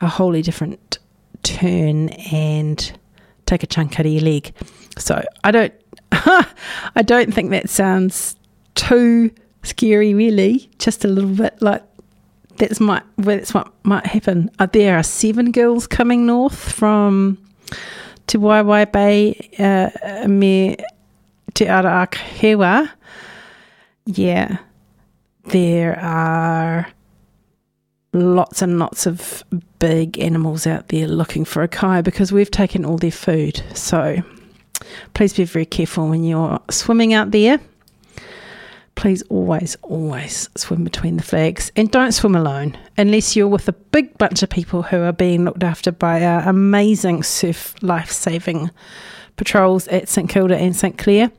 a 0.00 0.06
wholly 0.06 0.42
different 0.42 0.98
turn 1.42 2.10
and 2.10 2.96
take 3.46 3.64
a 3.64 3.66
chunk 3.66 3.98
out 3.98 4.06
of 4.06 4.12
your 4.12 4.22
leg. 4.22 4.52
So 4.96 5.24
I 5.42 5.50
don't, 5.50 5.74
I 6.12 7.02
don't 7.04 7.34
think 7.34 7.50
that 7.50 7.68
sounds 7.68 8.36
too 8.76 9.32
scary, 9.64 10.14
really. 10.14 10.70
Just 10.78 11.04
a 11.04 11.08
little 11.08 11.34
bit 11.34 11.60
like 11.60 11.82
that's 12.58 12.78
might 12.78 13.02
that's 13.16 13.52
what 13.52 13.72
might 13.82 14.06
happen. 14.06 14.52
Uh, 14.60 14.66
there 14.66 14.96
are 14.96 15.02
seven 15.02 15.50
girls 15.50 15.88
coming 15.88 16.26
north 16.26 16.70
from 16.72 17.38
Te 18.28 18.38
Waewae 18.38 18.92
Bay, 18.92 19.50
uh, 19.58 20.28
me 20.28 20.76
Te 21.58 21.64
Arahewa. 21.64 22.88
Yeah, 24.06 24.58
there 25.46 25.98
are 25.98 26.86
lots 28.12 28.62
and 28.62 28.78
lots 28.78 29.06
of 29.06 29.42
big 29.80 30.20
animals 30.20 30.68
out 30.68 30.86
there 30.86 31.08
looking 31.08 31.44
for 31.44 31.64
a 31.64 31.68
kai 31.68 32.00
because 32.00 32.30
we've 32.30 32.48
taken 32.48 32.84
all 32.84 32.96
their 32.96 33.10
food. 33.10 33.60
So 33.74 34.22
please 35.14 35.32
be 35.32 35.42
very 35.42 35.66
careful 35.66 36.08
when 36.08 36.22
you're 36.22 36.60
swimming 36.70 37.12
out 37.12 37.32
there 37.32 37.58
please 38.94 39.22
always, 39.28 39.76
always 39.82 40.48
swim 40.56 40.82
between 40.82 41.16
the 41.16 41.22
flags 41.22 41.70
and 41.76 41.88
don't 41.92 42.10
swim 42.10 42.34
alone 42.34 42.76
unless 42.96 43.36
you're 43.36 43.46
with 43.46 43.68
a 43.68 43.72
big 43.72 44.18
bunch 44.18 44.42
of 44.42 44.50
people 44.50 44.82
who 44.82 45.00
are 45.02 45.12
being 45.12 45.44
looked 45.44 45.62
after 45.62 45.92
by 45.92 46.24
our 46.24 46.48
amazing 46.48 47.22
surf 47.22 47.76
life 47.80 48.10
saving 48.10 48.68
patrols 49.36 49.86
at 49.86 50.08
St 50.08 50.28
Kilda 50.28 50.56
and 50.56 50.74
St 50.74 50.98
Clair. 50.98 51.30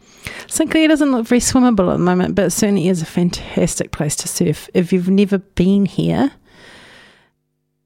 St 0.48 0.70
Clair 0.70 0.88
doesn't 0.88 1.12
look 1.12 1.28
very 1.28 1.42
swimmable 1.42 1.90
at 1.92 1.98
the 1.98 2.04
moment, 2.04 2.36
but 2.36 2.46
it 2.46 2.52
certainly 2.52 2.88
is 2.88 3.02
a 3.02 3.06
fantastic 3.06 3.92
place 3.92 4.16
to 4.18 4.28
surf. 4.28 4.70
If 4.74 4.92
you've 4.92 5.10
never 5.10 5.38
been 5.38 5.86
here, 5.86 6.32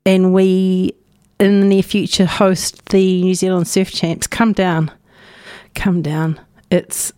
and 0.05 0.33
we 0.33 0.93
in 1.39 1.59
the 1.59 1.65
near 1.65 1.83
future 1.83 2.25
host 2.25 2.85
the 2.89 3.21
New 3.23 3.35
Zealand 3.35 3.67
Surf 3.67 3.91
Champs, 3.91 4.27
come 4.27 4.53
down. 4.53 4.91
Come 5.75 6.01
down. 6.01 6.39
It's 6.71 7.11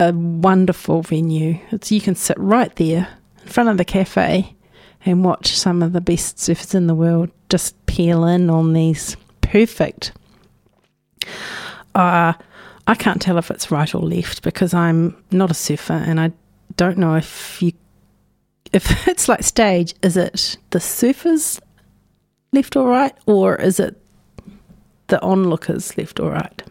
a 0.00 0.12
wonderful 0.12 1.02
venue. 1.02 1.60
It's 1.70 1.92
you 1.92 2.00
can 2.00 2.14
sit 2.14 2.38
right 2.38 2.74
there 2.76 3.08
in 3.42 3.48
front 3.48 3.68
of 3.68 3.76
the 3.76 3.84
cafe 3.84 4.56
and 5.04 5.24
watch 5.24 5.56
some 5.56 5.82
of 5.82 5.92
the 5.92 6.00
best 6.00 6.36
surfers 6.38 6.74
in 6.74 6.86
the 6.86 6.94
world 6.94 7.30
just 7.48 7.86
peel 7.86 8.24
in 8.24 8.50
on 8.50 8.72
these 8.72 9.16
perfect. 9.40 10.12
Uh, 11.94 12.32
I 12.92 12.94
can't 12.94 13.22
tell 13.22 13.38
if 13.38 13.50
it's 13.50 13.70
right 13.70 13.94
or 13.94 14.02
left 14.02 14.42
because 14.42 14.74
I'm 14.74 15.16
not 15.30 15.50
a 15.50 15.54
surfer 15.54 15.94
and 15.94 16.20
I 16.20 16.30
don't 16.76 16.98
know 16.98 17.14
if 17.14 17.62
you 17.62 17.72
if 18.70 19.08
it's 19.08 19.30
like 19.30 19.42
stage, 19.44 19.94
is 20.02 20.18
it 20.18 20.58
the 20.70 20.78
surfers 20.78 21.58
left 22.52 22.76
or 22.76 22.86
right, 22.86 23.14
or 23.24 23.56
is 23.56 23.80
it 23.80 23.98
the 25.06 25.18
onlookers 25.22 25.96
left 25.96 26.20
or 26.20 26.32
right? 26.32 26.62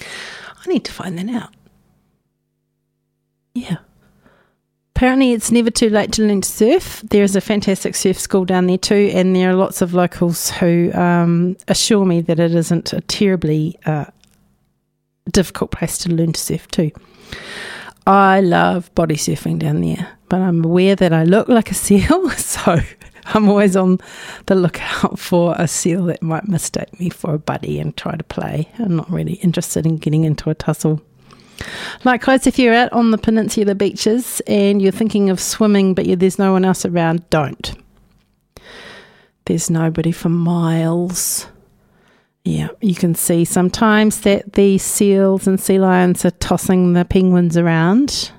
I 0.00 0.68
need 0.68 0.84
to 0.84 0.92
find 0.92 1.16
that 1.16 1.28
out. 1.28 1.54
Yeah. 3.54 3.76
Apparently, 4.96 5.30
it's 5.30 5.52
never 5.52 5.70
too 5.70 5.90
late 5.90 6.10
to 6.14 6.26
learn 6.26 6.40
to 6.40 6.48
surf. 6.48 7.02
There 7.08 7.22
is 7.22 7.36
a 7.36 7.40
fantastic 7.40 7.94
surf 7.94 8.18
school 8.18 8.44
down 8.44 8.66
there 8.66 8.78
too, 8.78 9.12
and 9.14 9.36
there 9.36 9.50
are 9.50 9.54
lots 9.54 9.80
of 9.80 9.94
locals 9.94 10.50
who 10.50 10.92
um, 10.92 11.56
assure 11.68 12.04
me 12.04 12.20
that 12.22 12.40
it 12.40 12.52
isn't 12.52 12.92
a 12.92 13.00
terribly 13.02 13.78
uh, 13.86 14.06
difficult 15.30 15.70
place 15.70 15.98
to 15.98 16.12
learn 16.12 16.32
to 16.32 16.40
surf 16.40 16.68
too. 16.68 16.90
I 18.06 18.40
love 18.40 18.92
body 18.94 19.14
surfing 19.14 19.58
down 19.60 19.80
there, 19.80 20.08
but 20.28 20.40
I'm 20.40 20.64
aware 20.64 20.96
that 20.96 21.12
I 21.12 21.24
look 21.24 21.48
like 21.48 21.70
a 21.70 21.74
seal, 21.86 22.30
so 22.30 22.78
I'm 23.26 23.48
always 23.48 23.76
on 23.76 23.98
the 24.46 24.54
lookout 24.54 25.18
for 25.18 25.54
a 25.56 25.68
seal 25.68 26.04
that 26.06 26.22
might 26.22 26.48
mistake 26.48 26.98
me 26.98 27.10
for 27.10 27.34
a 27.34 27.38
buddy 27.38 27.78
and 27.78 27.96
try 27.96 28.16
to 28.16 28.24
play. 28.24 28.68
I'm 28.78 28.96
not 28.96 29.10
really 29.10 29.34
interested 29.34 29.86
in 29.86 29.98
getting 29.98 30.24
into 30.24 30.50
a 30.50 30.54
tussle. 30.54 31.00
Likewise, 32.04 32.46
if 32.46 32.58
you're 32.58 32.74
out 32.74 32.92
on 32.92 33.12
the 33.12 33.18
peninsula 33.18 33.74
beaches 33.74 34.42
and 34.48 34.82
you're 34.82 34.90
thinking 34.90 35.30
of 35.30 35.38
swimming 35.38 35.94
but 35.94 36.06
there's 36.18 36.38
no 36.38 36.52
one 36.52 36.64
else 36.64 36.84
around, 36.84 37.28
don't. 37.30 37.74
There's 39.44 39.70
nobody 39.70 40.12
for 40.12 40.28
miles. 40.28 41.46
Yeah, 42.44 42.68
you 42.80 42.94
can 42.94 43.14
see 43.14 43.44
sometimes 43.44 44.22
that 44.22 44.54
the 44.54 44.78
seals 44.78 45.46
and 45.46 45.60
sea 45.60 45.78
lions 45.78 46.24
are 46.24 46.32
tossing 46.32 46.92
the 46.92 47.04
penguins 47.04 47.56
around. 47.56 48.32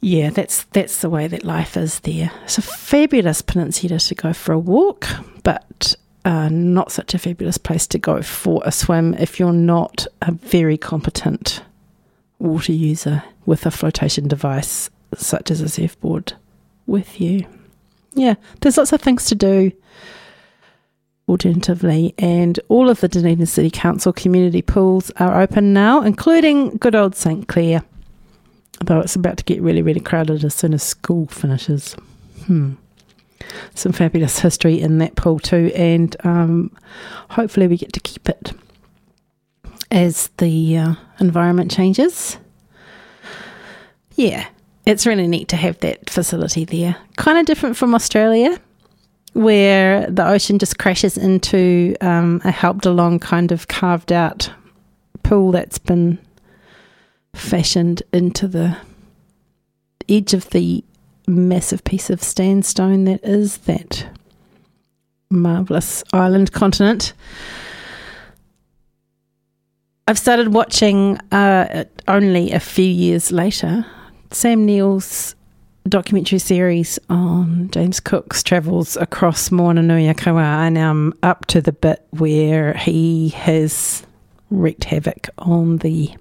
Yeah, 0.00 0.30
that's 0.30 0.64
that's 0.64 1.00
the 1.00 1.08
way 1.08 1.28
that 1.28 1.44
life 1.44 1.76
is 1.76 2.00
there. 2.00 2.32
It's 2.44 2.58
a 2.58 2.62
fabulous 2.62 3.40
peninsula 3.40 3.98
to 3.98 4.14
go 4.14 4.32
for 4.32 4.52
a 4.52 4.58
walk, 4.58 5.06
but 5.42 5.94
uh, 6.24 6.48
not 6.50 6.92
such 6.92 7.14
a 7.14 7.18
fabulous 7.18 7.56
place 7.56 7.86
to 7.88 7.98
go 7.98 8.20
for 8.20 8.60
a 8.64 8.72
swim 8.72 9.14
if 9.14 9.38
you're 9.38 9.52
not 9.52 10.06
a 10.20 10.32
very 10.32 10.76
competent 10.76 11.62
water 12.38 12.72
user 12.72 13.22
with 13.46 13.64
a 13.64 13.70
flotation 13.70 14.28
device 14.28 14.90
such 15.14 15.50
as 15.50 15.60
a 15.60 15.68
surfboard 15.68 16.34
with 16.86 17.20
you. 17.20 17.46
Yeah, 18.14 18.34
there's 18.60 18.76
lots 18.76 18.92
of 18.92 19.00
things 19.00 19.26
to 19.26 19.34
do 19.34 19.72
alternatively, 21.32 22.14
and 22.18 22.58
all 22.68 22.88
of 22.88 23.00
the 23.00 23.08
Dunedin 23.08 23.46
City 23.46 23.70
Council 23.70 24.12
community 24.12 24.62
pools 24.62 25.10
are 25.16 25.40
open 25.40 25.72
now, 25.72 26.02
including 26.02 26.76
good 26.76 26.94
old 26.94 27.16
St 27.16 27.48
Clair, 27.48 27.82
though 28.80 29.00
it's 29.00 29.16
about 29.16 29.38
to 29.38 29.44
get 29.44 29.60
really, 29.60 29.82
really 29.82 30.00
crowded 30.00 30.44
as 30.44 30.54
soon 30.54 30.74
as 30.74 30.82
school 30.82 31.26
finishes. 31.26 31.96
Hmm 32.46 32.74
some 33.74 33.92
fabulous 33.92 34.38
history 34.38 34.80
in 34.80 34.98
that 34.98 35.16
pool 35.16 35.38
too, 35.38 35.70
and 35.74 36.16
um, 36.24 36.70
hopefully 37.30 37.66
we 37.66 37.76
get 37.76 37.92
to 37.92 38.00
keep 38.00 38.28
it 38.28 38.52
as 39.90 40.28
the 40.38 40.76
uh, 40.78 40.94
environment 41.20 41.70
changes. 41.70 42.38
Yeah, 44.14 44.46
it's 44.86 45.06
really 45.06 45.26
neat 45.26 45.48
to 45.48 45.56
have 45.56 45.78
that 45.80 46.08
facility 46.10 46.64
there. 46.64 46.96
Kind 47.16 47.38
of 47.38 47.46
different 47.46 47.76
from 47.76 47.94
Australia, 47.94 48.58
where 49.32 50.10
the 50.10 50.26
ocean 50.26 50.58
just 50.58 50.78
crashes 50.78 51.16
into 51.16 51.96
um, 52.00 52.40
a 52.44 52.50
helped 52.50 52.86
along 52.86 53.18
kind 53.18 53.50
of 53.52 53.68
carved 53.68 54.12
out 54.12 54.50
pool 55.22 55.52
that's 55.52 55.78
been 55.78 56.18
fashioned 57.34 58.02
into 58.12 58.46
the 58.46 58.76
edge 60.08 60.34
of 60.34 60.50
the 60.50 60.84
massive 61.26 61.82
piece 61.84 62.10
of 62.10 62.22
sandstone 62.22 63.04
that 63.04 63.24
is 63.24 63.58
that 63.58 64.06
marvelous 65.30 66.04
island 66.12 66.52
continent. 66.52 67.14
I've 70.06 70.18
started 70.18 70.52
watching 70.52 71.16
uh, 71.30 71.84
only 72.06 72.52
a 72.52 72.60
few 72.60 72.84
years 72.84 73.32
later 73.32 73.86
Sam 74.30 74.66
Neill's 74.66 75.34
documentary 75.88 76.38
series 76.38 76.98
on 77.08 77.68
James 77.70 78.00
Cook's 78.00 78.42
travels 78.42 78.96
across 78.96 79.50
Moananui-a-Kiwa, 79.50 80.66
and 80.66 80.78
I'm 80.78 81.14
up 81.22 81.46
to 81.46 81.60
the 81.60 81.72
bit 81.72 82.06
where 82.10 82.74
he 82.74 83.30
has 83.30 84.06
wreaked 84.50 84.84
havoc 84.84 85.28
on 85.38 85.78
the 85.78 86.14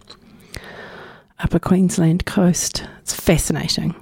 upper 1.40 1.60
Queensland 1.60 2.26
coast. 2.26 2.86
It's 3.02 3.14
fascinating. 3.14 3.96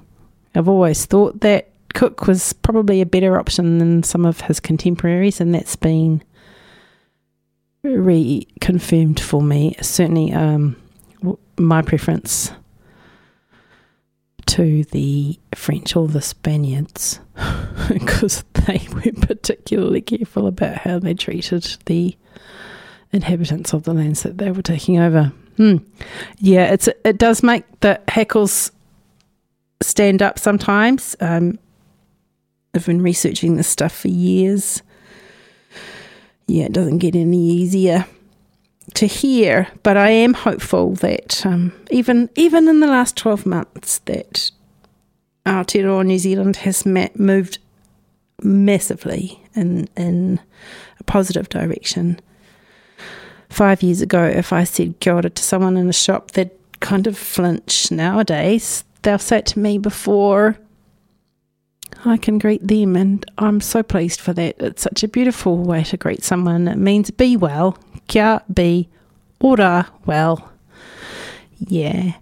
I've 0.56 0.70
always 0.70 1.06
thought 1.06 1.42
that 1.42 1.70
Cook 1.94 2.28
was 2.28 2.54
probably 2.54 3.02
a 3.02 3.06
better 3.06 3.38
option 3.38 3.80
than 3.80 4.04
some 4.04 4.26
of 4.26 4.42
his 4.42 4.60
contemporaries, 4.60 5.42
and 5.42 5.54
that's 5.54 5.76
been 5.76 6.24
reconfirmed 7.84 9.20
for 9.20 9.42
me. 9.42 9.76
Certainly, 9.82 10.34
um, 10.34 10.76
my 11.58 11.82
preference 11.82 12.52
to 14.50 14.84
the 14.86 15.40
French 15.54 15.96
or 15.96 16.08
the 16.08 16.22
Spaniards 16.22 17.20
because 17.88 18.44
they 18.66 18.88
were 18.94 19.12
particularly 19.22 20.02
careful 20.02 20.48
about 20.48 20.78
how 20.78 20.98
they 20.98 21.14
treated 21.14 21.78
the 21.86 22.18
inhabitants 23.12 23.74
of 23.74 23.84
the 23.84 23.94
lands 23.94 24.24
that 24.24 24.40
they 24.40 24.52
were 24.52 24.64
taking 24.64 24.98
over. 24.98 25.32
Hmm. 25.58 25.78
Yeah, 26.40 26.74
it's 26.74 26.90
it 27.04 27.18
does 27.18 27.44
make 27.44 27.64
the 27.82 28.02
hackles 28.08 28.72
stand 29.82 30.24
up 30.24 30.40
sometimes. 30.40 31.16
Um, 31.20 31.60
I've 32.74 32.86
been 32.86 33.04
researching 33.04 33.56
this 33.56 33.68
stuff 33.68 33.96
for 33.96 34.08
years. 34.08 34.82
Yeah, 36.48 36.66
it 36.66 36.74
doesn't 36.74 37.00
get 37.00 37.16
any 37.16 37.38
easier 37.38 38.08
to 38.96 39.06
hear, 39.06 39.68
but 39.84 39.98
I 39.98 40.10
am 40.10 40.34
hopeful 40.34 40.94
that 40.96 41.46
um, 41.46 41.74
even 41.92 42.30
even 42.36 42.68
in 42.68 42.80
the 42.80 42.88
last 42.88 43.16
twelve 43.16 43.46
months 43.46 44.00
that 44.06 44.52
Aotearoa 45.46 46.06
New 46.06 46.18
Zealand 46.18 46.58
has 46.58 46.86
moved 46.86 47.60
massively 48.42 49.42
in 49.56 49.88
in 49.96 50.40
a 51.00 51.04
positive 51.04 51.50
direction. 51.50 52.20
Five 53.50 53.82
years 53.82 54.02
ago, 54.02 54.24
if 54.26 54.54
I 54.54 54.64
said 54.64 55.00
kia 55.00 55.14
ora 55.14 55.30
to 55.30 55.44
someone 55.44 55.78
in 55.78 55.90
a 55.90 55.94
shop, 55.94 56.32
they'd 56.32 56.52
kind 56.80 57.08
of 57.08 57.18
flinch. 57.18 57.92
Nowadays, 57.92 58.84
they'll 59.02 59.18
say 59.18 59.40
it 59.40 59.46
to 59.48 59.60
me 59.60 59.78
before 59.78 60.58
I 62.06 62.18
can 62.18 62.38
greet 62.38 62.66
them, 62.66 62.96
and 62.96 63.26
I'm 63.38 63.60
so 63.60 63.84
pleased 63.84 64.22
for 64.22 64.34
that. 64.34 64.56
It's 64.60 64.84
such 64.84 65.04
a 65.04 65.08
beautiful 65.08 65.58
way 65.58 65.84
to 65.86 65.98
greet 65.98 66.24
someone. 66.24 66.68
It 66.68 66.78
means 66.78 67.12
be 67.12 67.36
well, 67.36 67.78
kia 68.10 68.42
be 68.54 68.90
ora 69.40 69.88
well. 70.06 70.52
Yeah. 71.60 72.14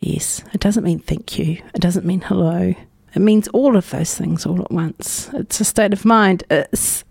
Yes, 0.00 0.42
it 0.52 0.60
doesn't 0.60 0.82
mean 0.82 0.98
thank 0.98 1.38
you. 1.38 1.62
It 1.74 1.80
doesn't 1.80 2.06
mean 2.06 2.22
hello. 2.22 2.74
It 3.14 3.20
means 3.20 3.48
all 3.48 3.76
of 3.76 3.90
those 3.90 4.14
things 4.14 4.46
all 4.46 4.60
at 4.62 4.70
once. 4.70 5.28
It's 5.34 5.60
a 5.60 5.64
state 5.64 5.92
of 5.92 6.04
mind. 6.04 6.42
It's 6.50 7.04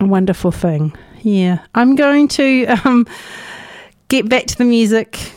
a 0.00 0.06
wonderful 0.06 0.52
thing. 0.52 0.96
Yeah. 1.22 1.58
I'm 1.74 1.96
going 1.96 2.28
to 2.28 2.66
um, 2.66 3.06
get 4.08 4.28
back 4.28 4.46
to 4.46 4.58
the 4.58 4.64
music. 4.64 5.32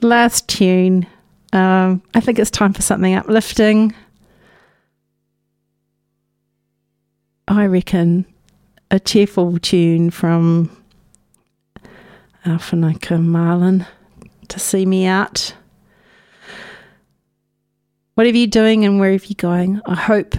Last 0.00 0.48
tune. 0.48 1.06
Um, 1.52 2.02
I 2.14 2.20
think 2.20 2.38
it's 2.38 2.50
time 2.50 2.72
for 2.72 2.82
something 2.82 3.14
uplifting. 3.14 3.94
I 7.48 7.66
reckon 7.66 8.24
a 8.92 9.00
cheerful 9.00 9.58
tune 9.58 10.10
from 10.10 10.70
uh, 11.82 11.88
Alphanaka 12.44 13.20
Marlin 13.20 13.86
to 14.48 14.60
see 14.60 14.84
me 14.84 15.06
out. 15.06 15.54
Whatever 18.14 18.36
you're 18.36 18.46
doing 18.46 18.84
and 18.84 19.00
wherever 19.00 19.24
you're 19.24 19.34
going, 19.38 19.80
I 19.86 19.94
hope 19.94 20.34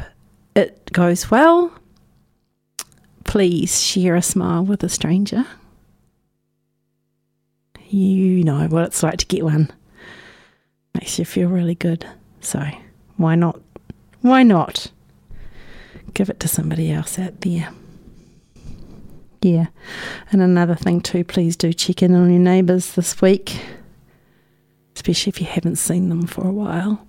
it 0.55 0.91
goes 0.93 1.31
well. 1.31 1.73
Please 3.23 3.81
share 3.81 4.15
a 4.15 4.21
smile 4.21 4.63
with 4.63 4.83
a 4.83 4.89
stranger. 4.89 5.45
You 7.89 8.43
know 8.43 8.67
what 8.67 8.85
it's 8.85 9.01
like 9.01 9.17
to 9.17 9.25
get 9.25 9.43
one. 9.43 9.71
Makes 10.93 11.17
you 11.17 11.25
feel 11.25 11.49
really 11.49 11.73
good. 11.73 12.05
So, 12.39 12.63
why 13.17 13.33
not? 13.33 13.59
Why 14.21 14.43
not? 14.43 14.91
Give 16.13 16.29
it 16.29 16.39
to 16.41 16.47
somebody 16.47 16.91
else 16.91 17.17
out 17.17 17.41
there. 17.41 17.73
Yeah. 19.43 19.67
And 20.31 20.41
another 20.41 20.75
thing, 20.75 21.01
too, 21.01 21.25
please 21.25 21.57
do 21.57 21.73
check 21.73 22.01
in 22.01 22.15
on 22.15 22.31
your 22.31 22.39
neighbours 22.39 22.93
this 22.93 23.21
week, 23.21 23.59
especially 24.95 25.31
if 25.31 25.41
you 25.41 25.47
haven't 25.47 25.75
seen 25.75 26.07
them 26.07 26.25
for 26.25 26.47
a 26.47 26.51
while. 26.51 27.05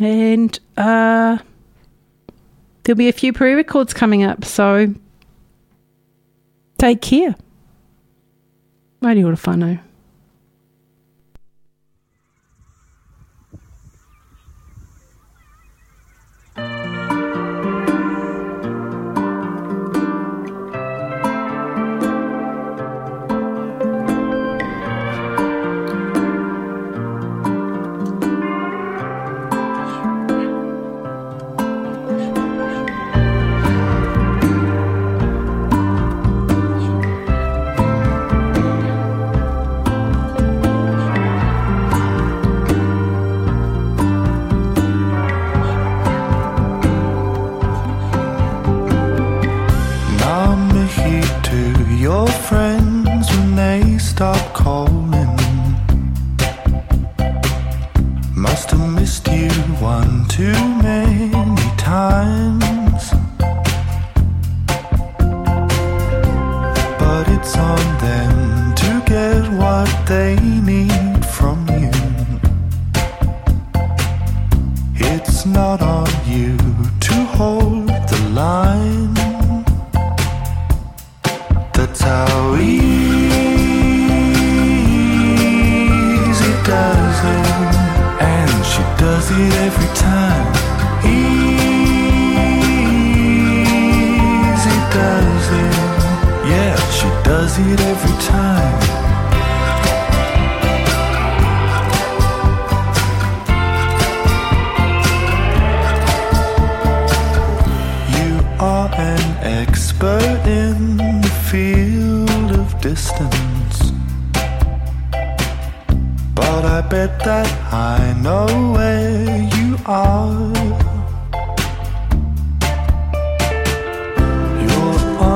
And 0.00 0.58
uh, 0.78 1.38
there'll 2.82 2.96
be 2.96 3.08
a 3.08 3.12
few 3.12 3.34
pre 3.34 3.52
records 3.52 3.92
coming 3.92 4.22
up, 4.22 4.46
so 4.46 4.94
take 6.78 7.02
care. 7.02 7.36
Radio 9.02 9.26
Ora 9.26 9.36
whanau. 9.36 9.87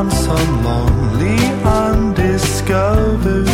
On 0.02 0.10
some 0.10 0.64
lonely, 0.64 1.38
undiscovered 1.62 3.51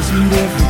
doesn't 0.00 0.32
every 0.32 0.69